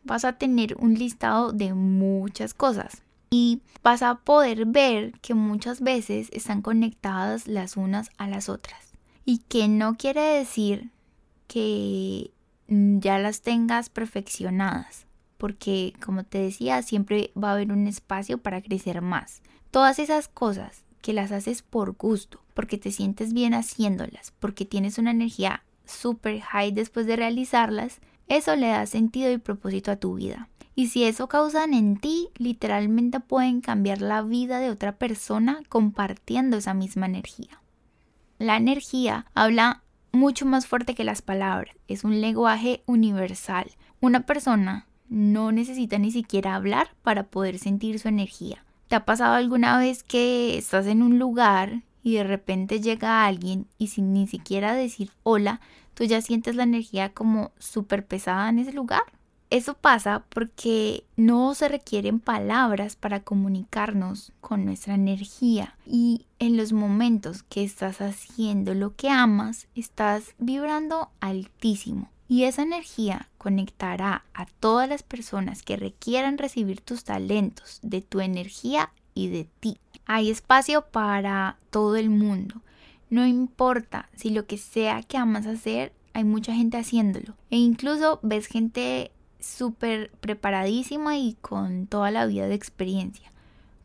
vas 0.04 0.24
a 0.24 0.34
tener 0.34 0.76
un 0.78 0.94
listado 0.94 1.52
de 1.52 1.74
muchas 1.74 2.54
cosas. 2.54 3.02
Y 3.30 3.62
vas 3.82 4.02
a 4.02 4.16
poder 4.16 4.66
ver 4.66 5.12
que 5.20 5.34
muchas 5.34 5.80
veces 5.80 6.28
están 6.32 6.60
conectadas 6.60 7.48
las 7.48 7.76
unas 7.76 8.10
a 8.18 8.28
las 8.28 8.48
otras. 8.48 8.92
Y 9.24 9.38
que 9.38 9.68
no 9.68 9.96
quiere 9.96 10.20
decir 10.20 10.90
que 11.46 12.30
ya 12.68 13.18
las 13.18 13.42
tengas 13.42 13.88
perfeccionadas. 13.88 15.06
Porque 15.38 15.94
como 16.04 16.24
te 16.24 16.38
decía 16.38 16.82
siempre 16.82 17.32
va 17.36 17.50
a 17.50 17.54
haber 17.54 17.72
un 17.72 17.86
espacio 17.86 18.38
para 18.38 18.62
crecer 18.62 19.00
más. 19.02 19.42
Todas 19.70 19.98
esas 19.98 20.28
cosas 20.28 20.84
que 21.02 21.12
las 21.12 21.32
haces 21.32 21.60
por 21.60 21.92
gusto 21.96 22.40
porque 22.54 22.78
te 22.78 22.90
sientes 22.90 23.34
bien 23.34 23.52
haciéndolas 23.52 24.32
porque 24.40 24.64
tienes 24.64 24.96
una 24.96 25.10
energía 25.10 25.64
super 25.84 26.40
high 26.40 26.72
después 26.72 27.06
de 27.06 27.16
realizarlas 27.16 28.00
eso 28.28 28.56
le 28.56 28.68
da 28.68 28.86
sentido 28.86 29.30
y 29.30 29.36
propósito 29.36 29.90
a 29.90 29.96
tu 29.96 30.14
vida 30.14 30.48
y 30.74 30.88
si 30.88 31.04
eso 31.04 31.28
causan 31.28 31.74
en 31.74 31.96
ti, 31.98 32.30
literalmente 32.36 33.20
pueden 33.20 33.60
cambiar 33.60 34.00
la 34.00 34.22
vida 34.22 34.58
de 34.58 34.70
otra 34.70 34.96
persona 34.96 35.60
compartiendo 35.68 36.56
esa 36.56 36.72
misma 36.72 37.06
energía. 37.06 37.60
La 38.38 38.56
energía 38.56 39.26
habla 39.34 39.82
mucho 40.12 40.46
más 40.46 40.66
fuerte 40.66 40.94
que 40.94 41.04
las 41.04 41.22
palabras, 41.22 41.74
es 41.88 42.04
un 42.04 42.20
lenguaje 42.20 42.82
universal. 42.86 43.70
Una 44.00 44.24
persona 44.24 44.86
no 45.08 45.52
necesita 45.52 45.98
ni 45.98 46.10
siquiera 46.10 46.54
hablar 46.54 46.94
para 47.02 47.24
poder 47.24 47.58
sentir 47.58 47.98
su 47.98 48.08
energía. 48.08 48.64
¿Te 48.92 48.96
ha 48.96 49.06
pasado 49.06 49.36
alguna 49.36 49.78
vez 49.78 50.02
que 50.02 50.58
estás 50.58 50.86
en 50.86 51.02
un 51.02 51.18
lugar 51.18 51.80
y 52.02 52.16
de 52.16 52.24
repente 52.24 52.82
llega 52.82 53.24
alguien 53.24 53.66
y 53.78 53.86
sin 53.86 54.12
ni 54.12 54.26
siquiera 54.26 54.74
decir 54.74 55.12
hola, 55.22 55.62
tú 55.94 56.04
ya 56.04 56.20
sientes 56.20 56.56
la 56.56 56.64
energía 56.64 57.08
como 57.08 57.52
súper 57.58 58.04
pesada 58.04 58.50
en 58.50 58.58
ese 58.58 58.74
lugar? 58.74 59.04
Eso 59.48 59.72
pasa 59.72 60.26
porque 60.28 61.04
no 61.16 61.54
se 61.54 61.68
requieren 61.68 62.20
palabras 62.20 62.96
para 62.96 63.20
comunicarnos 63.20 64.34
con 64.42 64.66
nuestra 64.66 64.92
energía 64.92 65.74
y 65.86 66.26
en 66.38 66.58
los 66.58 66.74
momentos 66.74 67.42
que 67.44 67.64
estás 67.64 68.02
haciendo 68.02 68.74
lo 68.74 68.94
que 68.94 69.08
amas, 69.08 69.68
estás 69.74 70.34
vibrando 70.36 71.08
altísimo 71.18 72.10
y 72.32 72.44
esa 72.44 72.62
energía 72.62 73.28
conectará 73.36 74.24
a 74.32 74.46
todas 74.46 74.88
las 74.88 75.02
personas 75.02 75.62
que 75.62 75.76
requieran 75.76 76.38
recibir 76.38 76.80
tus 76.80 77.04
talentos, 77.04 77.78
de 77.82 78.00
tu 78.00 78.20
energía 78.20 78.90
y 79.12 79.28
de 79.28 79.46
ti. 79.60 79.76
Hay 80.06 80.30
espacio 80.30 80.86
para 80.86 81.58
todo 81.68 81.96
el 81.96 82.08
mundo. 82.08 82.62
No 83.10 83.26
importa 83.26 84.08
si 84.16 84.30
lo 84.30 84.46
que 84.46 84.56
sea 84.56 85.02
que 85.02 85.18
amas 85.18 85.44
hacer, 85.44 85.92
hay 86.14 86.24
mucha 86.24 86.54
gente 86.54 86.78
haciéndolo. 86.78 87.34
E 87.50 87.58
incluso 87.58 88.18
ves 88.22 88.46
gente 88.46 89.12
súper 89.38 90.10
preparadísima 90.12 91.18
y 91.18 91.34
con 91.42 91.86
toda 91.86 92.10
la 92.10 92.24
vida 92.24 92.46
de 92.46 92.54
experiencia, 92.54 93.30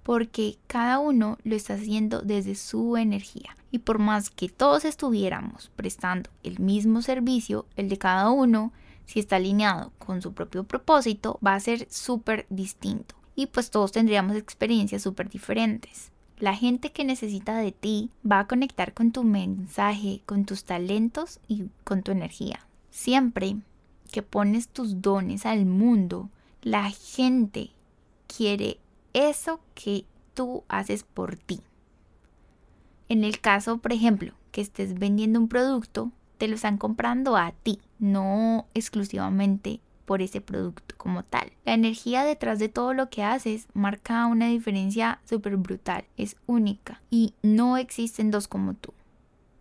porque 0.08 0.58
cada 0.68 1.00
uno 1.00 1.38
lo 1.44 1.54
está 1.54 1.74
haciendo 1.74 2.22
desde 2.22 2.56
su 2.56 2.96
energía. 2.96 3.58
Y 3.72 3.80
por 3.80 4.00
más 4.00 4.30
que 4.30 4.48
todos 4.48 4.86
estuviéramos 4.86 5.70
prestando 5.76 6.30
el 6.44 6.60
mismo 6.60 7.02
servicio, 7.02 7.66
el 7.76 7.90
de 7.90 7.98
cada 7.98 8.30
uno, 8.30 8.72
si 9.06 9.20
está 9.20 9.36
alineado 9.36 9.92
con 9.98 10.22
su 10.22 10.32
propio 10.32 10.64
propósito, 10.64 11.38
va 11.46 11.56
a 11.56 11.60
ser 11.60 11.88
súper 11.92 12.46
distinto. 12.50 13.16
Y 13.36 13.48
pues 13.48 13.70
todos 13.70 13.92
tendríamos 13.92 14.38
experiencias 14.38 15.02
súper 15.02 15.28
diferentes. 15.28 16.14
La 16.40 16.56
gente 16.56 16.94
que 16.94 17.04
necesita 17.04 17.58
de 17.58 17.74
ti 17.74 18.10
va 18.26 18.40
a 18.40 18.48
conectar 18.48 18.94
con 18.94 19.12
tu 19.12 19.26
mensaje, 19.26 20.22
con 20.26 20.46
tus 20.46 20.64
talentos 20.64 21.42
y 21.50 21.66
con 21.84 22.02
tu 22.02 22.14
energía. 22.14 22.66
Siempre 22.92 23.58
que 24.10 24.22
pones 24.22 24.70
tus 24.70 25.02
dones 25.02 25.46
al 25.46 25.66
mundo, 25.66 26.30
la 26.62 26.92
gente 26.92 27.72
quiere 28.26 28.80
eso 29.14 29.60
que 29.76 30.06
tú 30.34 30.64
haces 30.68 31.04
por 31.04 31.36
ti. 31.36 31.62
En 33.10 33.24
el 33.24 33.40
caso, 33.40 33.78
por 33.78 33.94
ejemplo, 33.94 34.34
que 34.52 34.62
estés 34.62 34.98
vendiendo 34.98 35.40
un 35.40 35.48
producto, 35.48 36.12
te 36.38 36.48
lo 36.48 36.56
están 36.56 36.78
comprando 36.78 37.38
a 37.38 37.52
ti, 37.52 37.80
no 38.00 38.68
exclusivamente 38.74 39.80
por 40.06 40.22
ese 40.22 40.42
producto 40.42 40.96
como 40.98 41.24
tal. 41.24 41.52
La 41.66 41.74
energía 41.74 42.24
detrás 42.24 42.60
de 42.60 42.70
todo 42.70 42.94
lo 42.94 43.10
que 43.10 43.24
haces 43.24 43.68
marca 43.74 44.26
una 44.28 44.48
diferencia 44.48 45.20
súper 45.26 45.58
brutal, 45.58 46.06
es 46.18 46.36
única 46.46 47.02
y 47.10 47.34
no 47.42 47.78
existen 47.78 48.32
dos 48.32 48.48
como 48.48 48.74
tú. 48.74 48.94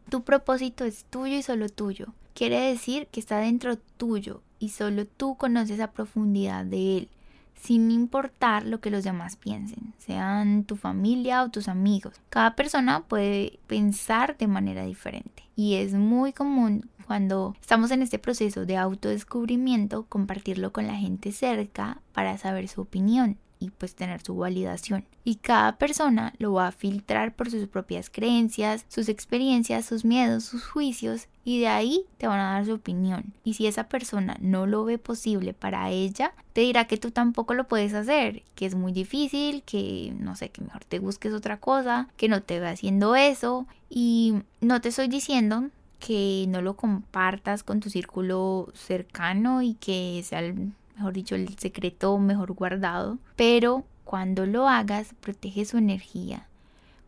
Tu 0.09 0.23
propósito 0.23 0.85
es 0.85 1.05
tuyo 1.05 1.37
y 1.37 1.43
solo 1.43 1.69
tuyo 1.69 2.15
quiere 2.37 2.61
decir 2.61 3.09
que 3.09 3.19
está 3.19 3.39
dentro 3.39 3.79
tuyo 3.79 4.43
y 4.59 4.69
solo 4.69 5.07
tú 5.07 5.37
conoces 5.37 5.81
a 5.81 5.93
profundidad 5.93 6.67
de 6.67 6.99
él. 6.99 7.09
Sin 7.57 7.91
importar 7.91 8.65
lo 8.65 8.81
que 8.81 8.91
los 8.91 9.05
demás 9.05 9.37
piensen, 9.37 9.95
sean 9.99 10.65
tu 10.65 10.77
familia 10.77 11.43
o 11.43 11.51
tus 11.51 11.69
amigos. 11.69 12.15
Cada 12.31 12.55
persona 12.55 13.05
puede 13.09 13.59
pensar 13.67 14.37
de 14.37 14.47
manera 14.47 14.85
diferente 14.85 15.45
y 15.57 15.75
es 15.75 15.95
muy 15.95 16.33
común 16.33 16.89
cuando 17.07 17.57
estamos 17.61 17.91
en 17.91 18.03
este 18.03 18.19
proceso 18.19 18.67
de 18.67 18.77
autodescubrimiento 18.77 20.07
compartirlo 20.07 20.73
con 20.73 20.87
la 20.87 20.95
gente 20.95 21.33
cerca 21.33 22.01
para 22.13 22.37
saber 22.37 22.69
su 22.69 22.83
opinión 22.83 23.39
y 23.59 23.71
pues 23.71 23.95
tener 23.95 24.23
su 24.23 24.37
validación. 24.37 25.05
Y 25.25 25.37
cada 25.37 25.77
persona 25.79 26.35
lo 26.39 26.53
va 26.53 26.69
a 26.69 26.73
filtrar 26.73 27.35
por 27.35 27.51
sus 27.51 27.67
propias 27.69 28.11
creencias, 28.11 28.85
sus 28.89 29.09
experiencias, 29.09 29.87
sus 29.87 30.05
miedos, 30.05 30.45
sus 30.45 30.65
juicios 30.67 31.29
y 31.45 31.61
de 31.61 31.69
ahí 31.69 32.05
te 32.19 32.27
van 32.27 32.41
a 32.41 32.53
dar 32.53 32.67
su 32.67 32.75
opinión. 32.75 33.33
Y 33.45 33.55
si 33.55 33.67
esa 33.67 33.89
persona 33.89 34.37
no 34.41 34.67
lo 34.67 34.85
ve 34.85 34.99
posible 34.99 35.55
para 35.55 35.91
ella, 35.91 36.33
te 36.53 36.63
dirá 36.63 36.87
que 36.87 36.97
tú 36.97 37.13
tampoco 37.13 37.55
lo 37.55 37.69
puedes 37.69 37.95
hacer, 37.95 38.43
que 38.55 38.67
es 38.67 38.75
muy 38.75 38.93
difícil, 38.93 39.63
que 39.63 40.13
no 40.19 40.35
sé, 40.35 40.49
que 40.49 40.63
mejor 40.63 40.85
te 40.85 40.99
busques 40.99 41.33
otra 41.33 41.59
cosa, 41.59 42.09
que 42.17 42.29
no 42.29 42.43
te 42.43 42.59
ve 42.59 42.69
haciendo 42.69 43.15
eso 43.15 43.67
y 43.89 44.35
no 44.61 44.81
te 44.81 44.89
estoy 44.89 45.09
diciendo 45.09 45.71
que 45.99 46.47
no 46.49 46.63
lo 46.63 46.77
compartas 46.77 47.63
con 47.63 47.81
tu 47.81 47.91
círculo 47.91 48.69
cercano 48.75 49.63
y 49.63 49.75
que 49.75 50.23
sea 50.25 50.41
el 50.41 50.73
mejor 50.97 51.13
dicho, 51.13 51.35
el 51.35 51.57
secreto 51.59 52.19
mejor 52.19 52.53
guardado, 52.53 53.19
pero 53.37 53.85
cuando 54.05 54.47
lo 54.47 54.69
hagas, 54.69 55.15
protege 55.21 55.65
su 55.65 55.79
energía, 55.79 56.47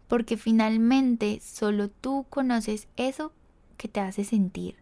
porque 0.09 0.37
finalmente 0.37 1.40
solo 1.42 1.88
tú 1.88 2.26
conoces 2.28 2.88
eso 2.97 3.33
que 3.76 3.88
te 3.88 4.00
hace 4.00 4.25
sentir. 4.25 4.76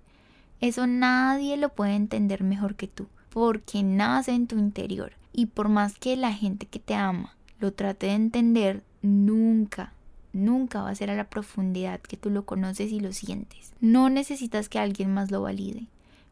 Eso 0.60 0.86
nadie 0.86 1.56
lo 1.56 1.68
puede 1.68 1.94
entender 1.94 2.42
mejor 2.42 2.74
que 2.74 2.88
tú, 2.88 3.06
porque 3.30 3.82
nace 3.82 4.32
en 4.32 4.46
tu 4.46 4.58
interior. 4.58 5.12
Y 5.32 5.46
por 5.46 5.68
más 5.68 5.98
que 5.98 6.16
la 6.16 6.32
gente 6.32 6.66
que 6.66 6.78
te 6.78 6.94
ama 6.94 7.36
lo 7.60 7.72
trate 7.72 8.06
de 8.06 8.14
entender, 8.14 8.82
nunca, 9.02 9.92
nunca 10.32 10.82
va 10.82 10.90
a 10.90 10.94
ser 10.94 11.10
a 11.10 11.16
la 11.16 11.28
profundidad 11.28 12.00
que 12.00 12.16
tú 12.16 12.30
lo 12.30 12.44
conoces 12.44 12.92
y 12.92 13.00
lo 13.00 13.12
sientes. 13.12 13.72
No 13.80 14.08
necesitas 14.08 14.68
que 14.68 14.78
alguien 14.78 15.12
más 15.12 15.30
lo 15.30 15.42
valide. 15.42 15.86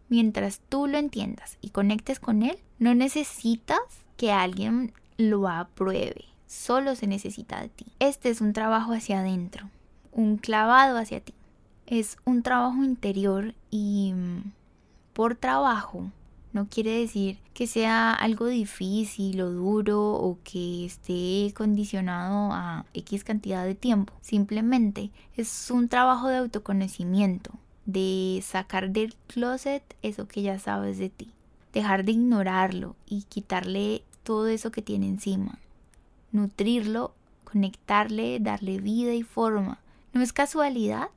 Mientras 0.09 0.61
tú 0.69 0.87
lo 0.87 0.99
entiendas 0.99 1.59
y 1.61 1.71
conectes 1.71 2.21
con 2.21 2.43
él, 2.43 2.59
no 2.79 2.95
necesitas 2.95 3.79
que 4.17 4.33
alguien 4.33 4.93
lo 5.17 5.49
apruebe. 5.49 6.27
Solo 6.47 6.95
se 6.95 7.07
necesita 7.07 7.61
de 7.61 7.69
ti. 7.69 7.87
Este 7.99 8.31
es 8.31 8.41
un 8.41 8.53
trabajo 8.53 8.93
hacia 8.93 9.21
adentro, 9.21 9.71
un 10.13 10.37
clavado 10.37 10.99
hacia 10.99 11.21
ti. 11.21 11.35
Es 11.87 12.17
un 12.25 12.43
trabajo 12.43 12.83
interior 12.85 13.55
y 13.71 14.13
mm, 14.15 14.53
por 15.13 15.35
trabajo 15.35 16.11
no 16.55 16.69
quiere 16.69 17.01
decir 17.01 17.39
que 17.53 17.67
sea 17.67 18.13
algo 18.13 18.47
difícil 18.47 19.41
o 19.41 19.51
duro 19.51 20.13
o 20.13 20.39
que 20.45 20.87
esté 20.87 21.53
condicionado 21.53 22.53
a 22.53 22.87
X 22.95 23.25
cantidad 23.25 23.65
de 23.65 23.75
tiempo. 23.75 24.13
Simplemente 24.21 25.11
es 25.37 25.71
un 25.73 25.89
trabajo 25.89 26.29
de 26.29 26.37
autoconocimiento, 26.37 27.51
de 27.87 28.43
sacar 28.43 28.91
del 28.91 29.15
closet 29.27 29.83
eso 30.03 30.27
que 30.27 30.43
ya 30.43 30.59
sabes 30.59 30.99
de 30.99 31.11
ti, 31.11 31.31
dejar 31.73 32.05
de 32.05 32.13
ignorarlo 32.13 32.97
y 33.07 33.23
quitarle 33.23 34.03
todo 34.23 34.49
eso 34.49 34.71
que 34.71 34.83
tiene 34.83 35.09
encima, 35.09 35.59
nutrirlo, 36.33 37.15
conectarle, 37.45 38.39
darle 38.41 38.79
vida 38.79 39.15
y 39.15 39.23
forma. 39.23 39.79
No 40.13 40.23
es 40.23 40.33
casualidad 40.33 41.09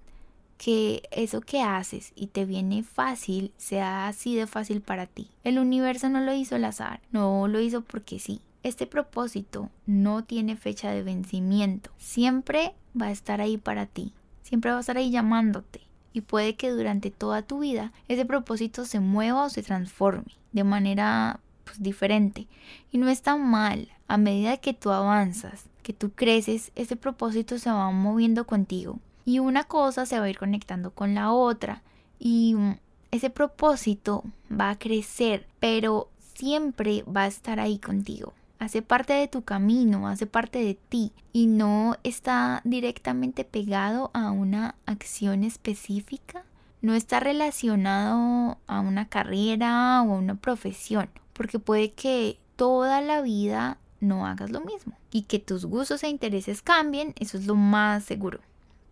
que 0.57 1.03
eso 1.11 1.41
que 1.41 1.61
haces 1.61 2.11
y 2.15 2.27
te 2.27 2.45
viene 2.45 2.83
fácil 2.83 3.51
sea 3.57 4.07
así 4.07 4.35
de 4.35 4.47
fácil 4.47 4.81
para 4.81 5.05
ti. 5.05 5.29
El 5.43 5.59
universo 5.59 6.09
no 6.09 6.19
lo 6.19 6.33
hizo 6.33 6.55
al 6.55 6.65
azar, 6.65 6.99
no 7.11 7.47
lo 7.47 7.59
hizo 7.59 7.81
porque 7.81 8.19
sí. 8.19 8.41
Este 8.63 8.87
propósito 8.87 9.69
no 9.85 10.23
tiene 10.23 10.57
fecha 10.57 10.91
de 10.91 11.03
vencimiento, 11.03 11.91
siempre 11.97 12.73
va 12.99 13.05
a 13.07 13.11
estar 13.11 13.39
ahí 13.39 13.57
para 13.57 13.85
ti, 13.85 14.13
siempre 14.41 14.71
va 14.71 14.77
a 14.77 14.81
estar 14.81 14.97
ahí 14.97 15.09
llamándote 15.11 15.86
y 16.13 16.21
puede 16.21 16.55
que 16.55 16.71
durante 16.71 17.11
toda 17.11 17.41
tu 17.41 17.59
vida 17.59 17.91
ese 18.07 18.25
propósito 18.25 18.85
se 18.85 18.99
mueva 18.99 19.45
o 19.45 19.49
se 19.49 19.63
transforme 19.63 20.35
de 20.51 20.63
manera 20.63 21.39
pues, 21.63 21.81
diferente. 21.81 22.47
Y 22.91 22.97
no 22.97 23.09
está 23.09 23.37
mal, 23.37 23.89
a 24.07 24.17
medida 24.17 24.57
que 24.57 24.73
tú 24.73 24.91
avanzas, 24.91 25.65
que 25.83 25.93
tú 25.93 26.11
creces, 26.11 26.71
ese 26.75 26.95
propósito 26.95 27.59
se 27.59 27.69
va 27.69 27.91
moviendo 27.91 28.45
contigo. 28.45 28.99
Y 29.25 29.39
una 29.39 29.65
cosa 29.65 30.05
se 30.05 30.19
va 30.19 30.25
a 30.25 30.29
ir 30.29 30.37
conectando 30.37 30.91
con 30.91 31.13
la 31.13 31.31
otra. 31.31 31.83
Y 32.17 32.55
mm, 32.55 32.77
ese 33.11 33.29
propósito 33.29 34.23
va 34.49 34.69
a 34.71 34.79
crecer, 34.79 35.45
pero 35.59 36.09
siempre 36.35 37.03
va 37.03 37.23
a 37.23 37.27
estar 37.27 37.59
ahí 37.59 37.77
contigo 37.77 38.33
hace 38.59 38.81
parte 38.81 39.13
de 39.13 39.27
tu 39.27 39.43
camino, 39.43 40.07
hace 40.07 40.25
parte 40.25 40.59
de 40.59 40.75
ti 40.75 41.11
y 41.33 41.47
no 41.47 41.95
está 42.03 42.61
directamente 42.63 43.43
pegado 43.43 44.11
a 44.13 44.31
una 44.31 44.75
acción 44.85 45.43
específica, 45.43 46.43
no 46.81 46.93
está 46.93 47.19
relacionado 47.19 48.57
a 48.67 48.79
una 48.79 49.07
carrera 49.07 50.01
o 50.03 50.13
a 50.13 50.17
una 50.17 50.35
profesión, 50.35 51.09
porque 51.33 51.59
puede 51.59 51.93
que 51.93 52.39
toda 52.55 53.01
la 53.01 53.21
vida 53.21 53.77
no 53.99 54.25
hagas 54.25 54.51
lo 54.51 54.61
mismo 54.61 54.97
y 55.11 55.23
que 55.23 55.39
tus 55.39 55.65
gustos 55.65 56.03
e 56.03 56.09
intereses 56.09 56.61
cambien, 56.61 57.13
eso 57.19 57.37
es 57.37 57.45
lo 57.45 57.55
más 57.55 58.03
seguro. 58.03 58.39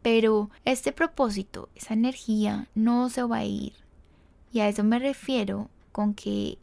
Pero 0.02 0.52
este 0.66 0.92
propósito, 0.92 1.70
esa 1.76 1.96
energía 1.96 2.68
no 2.76 3.10
se 3.10 3.24
va 3.24 3.38
a 3.38 3.46
ir. 3.46 3.74
Y 4.52 4.60
a 4.60 4.70
eso 4.70 4.84
me 4.84 5.00
refiero 5.00 5.70
con 5.92 6.14
que 6.14 6.60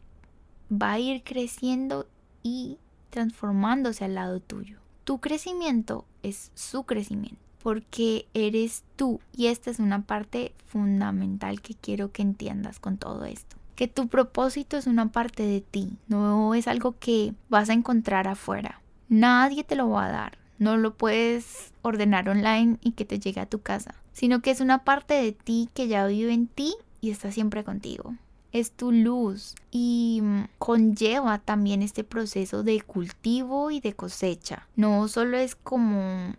va 0.71 0.93
a 0.93 0.99
ir 0.99 1.23
creciendo 1.23 2.07
y 2.41 2.77
transformándose 3.13 4.03
al 4.03 4.15
lado 4.15 4.39
tuyo. 4.39 4.79
Tu 5.03 5.19
crecimiento 5.19 6.05
es 6.23 6.51
su 6.55 6.83
crecimiento 6.83 7.37
porque 7.61 8.25
eres 8.33 8.83
tú 8.95 9.21
y 9.37 9.47
esta 9.47 9.69
es 9.69 9.77
una 9.77 10.01
parte 10.01 10.53
fundamental 10.65 11.61
que 11.61 11.75
quiero 11.75 12.11
que 12.11 12.23
entiendas 12.23 12.79
con 12.79 12.97
todo 12.97 13.23
esto. 13.25 13.55
Que 13.75 13.87
tu 13.87 14.07
propósito 14.07 14.77
es 14.77 14.87
una 14.87 15.11
parte 15.11 15.43
de 15.43 15.61
ti, 15.61 15.97
no 16.07 16.55
es 16.55 16.67
algo 16.67 16.95
que 16.99 17.33
vas 17.49 17.69
a 17.69 17.73
encontrar 17.73 18.27
afuera. 18.27 18.81
Nadie 19.09 19.63
te 19.63 19.75
lo 19.75 19.89
va 19.89 20.05
a 20.05 20.11
dar, 20.11 20.37
no 20.57 20.75
lo 20.77 20.95
puedes 20.95 21.71
ordenar 21.83 22.27
online 22.27 22.77
y 22.81 22.93
que 22.93 23.05
te 23.05 23.19
llegue 23.19 23.41
a 23.41 23.45
tu 23.45 23.61
casa, 23.61 23.93
sino 24.11 24.41
que 24.41 24.49
es 24.49 24.59
una 24.59 24.83
parte 24.83 25.13
de 25.13 25.33
ti 25.33 25.69
que 25.75 25.87
ya 25.87 26.07
vive 26.07 26.33
en 26.33 26.47
ti 26.47 26.75
y 26.99 27.11
está 27.11 27.31
siempre 27.31 27.63
contigo 27.63 28.15
es 28.53 28.71
tu 28.71 28.91
luz 28.91 29.55
y 29.71 30.19
mm, 30.21 30.43
conlleva 30.59 31.39
también 31.39 31.81
este 31.81 32.03
proceso 32.03 32.63
de 32.63 32.79
cultivo 32.81 33.71
y 33.71 33.81
de 33.81 33.93
cosecha. 33.93 34.67
No 34.75 35.07
solo 35.07 35.37
es 35.37 35.55
como 35.55 36.35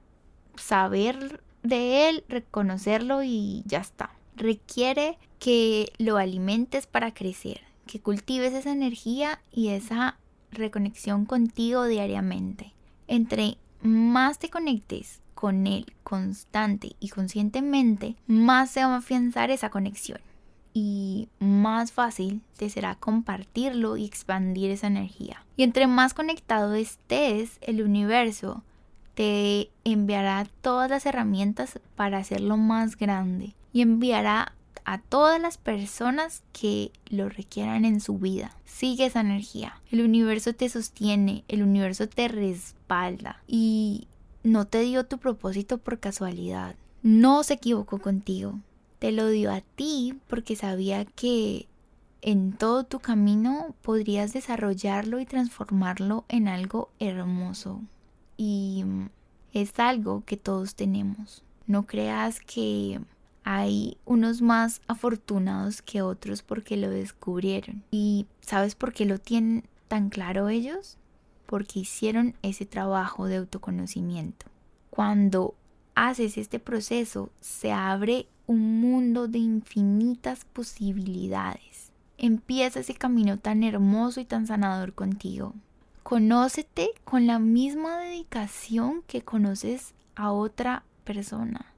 saber 0.56 1.42
de 1.64 2.08
él, 2.08 2.24
reconocerlo 2.28 3.22
y 3.24 3.64
ya 3.66 3.80
está. 3.80 4.10
Requiere 4.36 5.18
que 5.40 5.92
lo 5.98 6.16
alimentes 6.16 6.86
para 6.86 7.12
crecer, 7.12 7.60
que 7.86 8.00
cultives 8.00 8.54
esa 8.54 8.72
energía 8.72 9.40
y 9.52 9.68
esa 9.68 10.16
reconexión 10.52 11.26
contigo 11.26 11.84
diariamente. 11.84 12.72
Entre 13.08 13.58
más 13.82 14.38
te 14.38 14.50
conectes 14.50 15.20
con 15.34 15.66
él 15.66 15.92
constante 16.04 16.94
y 17.00 17.08
conscientemente, 17.08 18.14
más 18.28 18.70
se 18.70 18.84
va 18.84 18.94
a 18.94 18.98
afianzar 18.98 19.50
esa 19.50 19.68
conexión 19.70 20.20
y 20.74 21.28
más 21.38 21.92
fácil 21.92 22.42
te 22.58 22.68
será 22.68 22.96
compartirlo 22.96 23.96
y 23.96 24.04
expandir 24.04 24.72
esa 24.72 24.88
energía. 24.88 25.46
Y 25.56 25.62
entre 25.62 25.86
más 25.86 26.12
conectado 26.12 26.74
estés, 26.74 27.58
el 27.62 27.80
universo 27.80 28.62
te 29.14 29.70
enviará 29.84 30.46
todas 30.60 30.90
las 30.90 31.06
herramientas 31.06 31.78
para 31.94 32.18
hacerlo 32.18 32.56
más 32.56 32.96
grande 32.96 33.54
y 33.72 33.80
enviará 33.82 34.52
a 34.84 34.98
todas 34.98 35.40
las 35.40 35.56
personas 35.56 36.42
que 36.52 36.90
lo 37.06 37.28
requieran 37.28 37.84
en 37.84 38.00
su 38.00 38.18
vida. 38.18 38.56
Sigue 38.64 39.06
esa 39.06 39.20
energía. 39.20 39.80
El 39.90 40.02
universo 40.02 40.54
te 40.54 40.68
sostiene, 40.68 41.44
el 41.48 41.62
universo 41.62 42.08
te 42.08 42.28
respalda 42.28 43.42
y 43.46 44.08
no 44.42 44.66
te 44.66 44.80
dio 44.80 45.06
tu 45.06 45.18
propósito 45.18 45.78
por 45.78 46.00
casualidad. 46.00 46.74
No 47.02 47.44
se 47.44 47.54
equivocó 47.54 47.98
contigo. 47.98 48.58
Te 49.04 49.12
lo 49.12 49.28
dio 49.28 49.52
a 49.52 49.60
ti 49.60 50.18
porque 50.28 50.56
sabía 50.56 51.04
que 51.04 51.68
en 52.22 52.54
todo 52.54 52.84
tu 52.84 53.00
camino 53.00 53.74
podrías 53.82 54.32
desarrollarlo 54.32 55.20
y 55.20 55.26
transformarlo 55.26 56.24
en 56.28 56.48
algo 56.48 56.88
hermoso. 56.98 57.82
Y 58.38 58.82
es 59.52 59.78
algo 59.78 60.24
que 60.24 60.38
todos 60.38 60.74
tenemos. 60.74 61.44
No 61.66 61.84
creas 61.84 62.40
que 62.40 62.98
hay 63.42 63.98
unos 64.06 64.40
más 64.40 64.80
afortunados 64.86 65.82
que 65.82 66.00
otros 66.00 66.40
porque 66.40 66.78
lo 66.78 66.88
descubrieron. 66.88 67.84
¿Y 67.90 68.24
sabes 68.40 68.74
por 68.74 68.94
qué 68.94 69.04
lo 69.04 69.18
tienen 69.18 69.64
tan 69.86 70.08
claro 70.08 70.48
ellos? 70.48 70.96
Porque 71.44 71.80
hicieron 71.80 72.36
ese 72.40 72.64
trabajo 72.64 73.26
de 73.26 73.36
autoconocimiento. 73.36 74.46
Cuando 74.88 75.54
haces 75.94 76.38
este 76.38 76.58
proceso, 76.58 77.28
se 77.42 77.70
abre 77.70 78.28
un 78.46 78.80
mundo 78.80 79.28
de 79.28 79.38
infinitas 79.38 80.44
posibilidades. 80.44 81.92
Empieza 82.18 82.80
ese 82.80 82.94
camino 82.94 83.38
tan 83.38 83.62
hermoso 83.62 84.20
y 84.20 84.24
tan 84.24 84.46
sanador 84.46 84.94
contigo. 84.94 85.54
Conócete 86.02 86.90
con 87.04 87.26
la 87.26 87.38
misma 87.38 87.98
dedicación 87.98 89.02
que 89.06 89.22
conoces 89.22 89.94
a 90.14 90.32
otra 90.32 90.84
persona. 91.04 91.72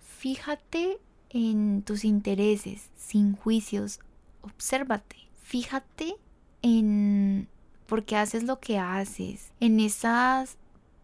Fíjate 0.00 0.98
en 1.30 1.82
tus 1.82 2.04
intereses, 2.04 2.90
sin 2.96 3.36
juicios. 3.36 4.00
Obsérvate. 4.42 5.16
Fíjate 5.42 6.16
en 6.62 7.48
por 7.86 8.04
qué 8.04 8.16
haces 8.16 8.42
lo 8.42 8.60
que 8.60 8.78
haces, 8.78 9.52
en 9.60 9.80
esas 9.80 10.58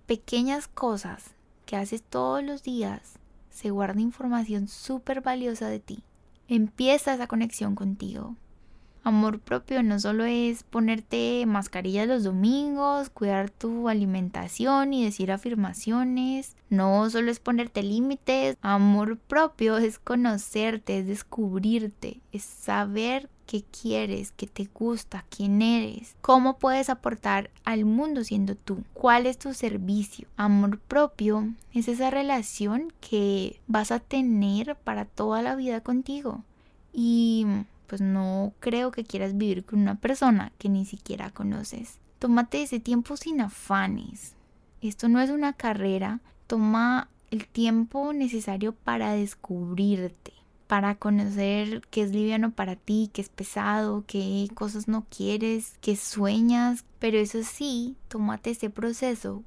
pequeñas 0.07 0.69
cosas 0.69 1.31
que 1.65 1.77
haces 1.77 2.03
todos 2.03 2.45
los 2.45 2.63
días. 2.63 3.19
Se 3.55 3.71
guarda 3.71 4.01
información 4.01 4.67
súper 4.67 5.21
valiosa 5.21 5.69
de 5.69 5.79
ti. 5.79 6.03
Empieza 6.49 7.15
esa 7.15 7.29
conexión 7.29 7.77
contigo. 7.77 8.35
Amor 9.05 9.39
propio 9.39 9.85
no 9.85 10.01
solo 10.01 10.25
es 10.25 10.65
ponerte 10.65 11.45
mascarilla 11.47 12.05
los 12.05 12.25
domingos, 12.25 13.11
cuidar 13.11 13.51
tu 13.51 13.89
alimentación 13.89 14.93
y 14.93 15.05
decir 15.05 15.31
afirmaciones. 15.31 16.57
No 16.69 17.09
solo 17.11 17.31
es 17.31 17.39
ponerte 17.39 17.85
límites. 17.85 18.57
Amor 18.61 19.19
propio 19.19 19.77
es 19.77 20.01
conocerte, 20.01 20.99
es 20.99 21.07
descubrirte, 21.07 22.23
es 22.33 22.43
saber 22.43 23.29
qué 23.47 23.63
quieres, 23.63 24.33
qué 24.37 24.47
te 24.47 24.69
gusta, 24.73 25.25
quién 25.29 25.63
eres, 25.63 26.17
cómo 26.21 26.59
puedes 26.59 26.91
aportar 26.91 27.51
al 27.65 27.85
mundo 27.85 28.25
siendo 28.25 28.55
tú, 28.55 28.85
cuál 28.93 29.27
es 29.27 29.39
tu 29.39 29.55
servicio. 29.55 30.29
Amor 30.37 30.79
propio 30.79 31.53
es 31.73 31.89
esa 31.89 32.11
relación 32.11 32.93
que 33.01 33.61
vas 33.67 33.91
a 33.91 34.01
tener 34.01 34.77
para 34.77 35.05
toda 35.05 35.43
la 35.43 35.57
vida 35.57 35.81
contigo. 35.81 36.43
Y 36.93 37.47
pues 37.87 38.01
no 38.01 38.53
creo 38.61 38.91
que 38.91 39.05
quieras 39.05 39.37
vivir 39.37 39.65
con 39.65 39.81
una 39.81 39.95
persona 39.97 40.53
que 40.59 40.69
ni 40.69 40.85
siquiera 40.85 41.31
conoces. 41.31 41.99
Tómate 42.19 42.63
ese 42.63 42.81
tiempo 42.81 43.17
sin 43.17 43.41
afanes. 43.41 44.35
Esto 44.81 45.09
no 45.09 45.21
es 45.21 45.31
una 45.31 45.55
carrera. 45.55 46.21
Toma 46.47 47.09
el 47.31 47.49
tiempo 47.49 48.13
necesario 48.13 48.73
para 48.73 49.13
descubrirte, 49.13 50.34
para 50.67 50.95
conocer 50.97 51.83
qué 51.91 52.03
es 52.03 52.11
liviano 52.11 52.53
para 52.53 52.77
ti, 52.77 53.11
qué 53.13 53.21
es 53.23 53.29
pesado, 53.29 54.05
qué 54.07 54.49
cosas 54.55 54.89
no 54.89 55.07
quieres, 55.09 55.75
qué 55.81 55.97
sueñas. 55.97 56.85
Pero 56.99 57.19
eso 57.19 57.43
sí, 57.43 57.97
tómate 58.09 58.51
ese 58.51 58.71
proceso 58.71 59.43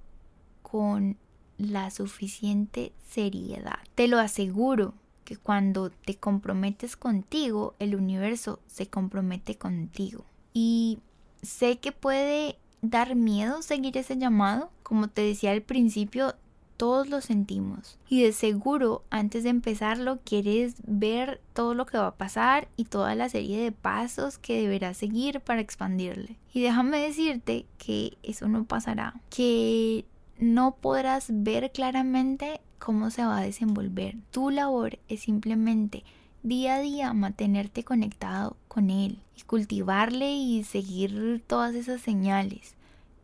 con 0.61 1.17
la 1.57 1.89
suficiente 1.89 2.93
seriedad. 3.09 3.79
Te 3.95 4.07
lo 4.07 4.19
aseguro, 4.19 4.93
que 5.27 5.35
cuando 5.35 5.89
te 5.89 6.15
comprometes 6.15 6.95
contigo, 6.95 7.75
el 7.79 7.95
universo 7.95 8.61
se 8.65 8.87
compromete 8.87 9.57
contigo. 9.57 10.23
Y 10.53 10.99
sé 11.41 11.79
que 11.79 11.91
puede 11.91 12.57
dar 12.81 13.13
miedo 13.15 13.61
seguir 13.61 13.97
ese 13.97 14.17
llamado. 14.17 14.71
Como 14.83 15.09
te 15.09 15.23
decía 15.23 15.51
al 15.51 15.63
principio, 15.63 16.35
todos 16.77 17.09
lo 17.09 17.21
sentimos. 17.21 17.97
Y 18.07 18.23
de 18.23 18.31
seguro, 18.31 19.03
antes 19.09 19.43
de 19.43 19.49
empezarlo, 19.49 20.19
quieres 20.23 20.75
ver 20.85 21.41
todo 21.53 21.73
lo 21.73 21.85
que 21.85 21.97
va 21.97 22.07
a 22.07 22.15
pasar 22.15 22.67
y 22.77 22.85
toda 22.85 23.15
la 23.15 23.29
serie 23.29 23.59
de 23.59 23.71
pasos 23.71 24.37
que 24.37 24.61
deberás 24.61 24.97
seguir 24.97 25.41
para 25.41 25.61
expandirle. 25.61 26.37
Y 26.53 26.61
déjame 26.61 26.99
decirte 26.99 27.65
que 27.77 28.17
eso 28.23 28.47
no 28.47 28.63
pasará. 28.65 29.19
Que 29.29 30.05
no 30.39 30.75
podrás 30.75 31.27
ver 31.29 31.71
claramente 31.71 32.61
cómo 32.79 33.09
se 33.09 33.25
va 33.25 33.39
a 33.39 33.43
desenvolver. 33.43 34.15
Tu 34.31 34.51
labor 34.51 34.99
es 35.09 35.21
simplemente 35.21 36.03
día 36.43 36.75
a 36.75 36.79
día 36.79 37.13
mantenerte 37.13 37.83
conectado 37.83 38.55
con 38.67 38.89
él 38.89 39.19
y 39.35 39.41
cultivarle 39.41 40.31
y 40.31 40.63
seguir 40.63 41.43
todas 41.47 41.75
esas 41.75 42.01
señales. 42.01 42.76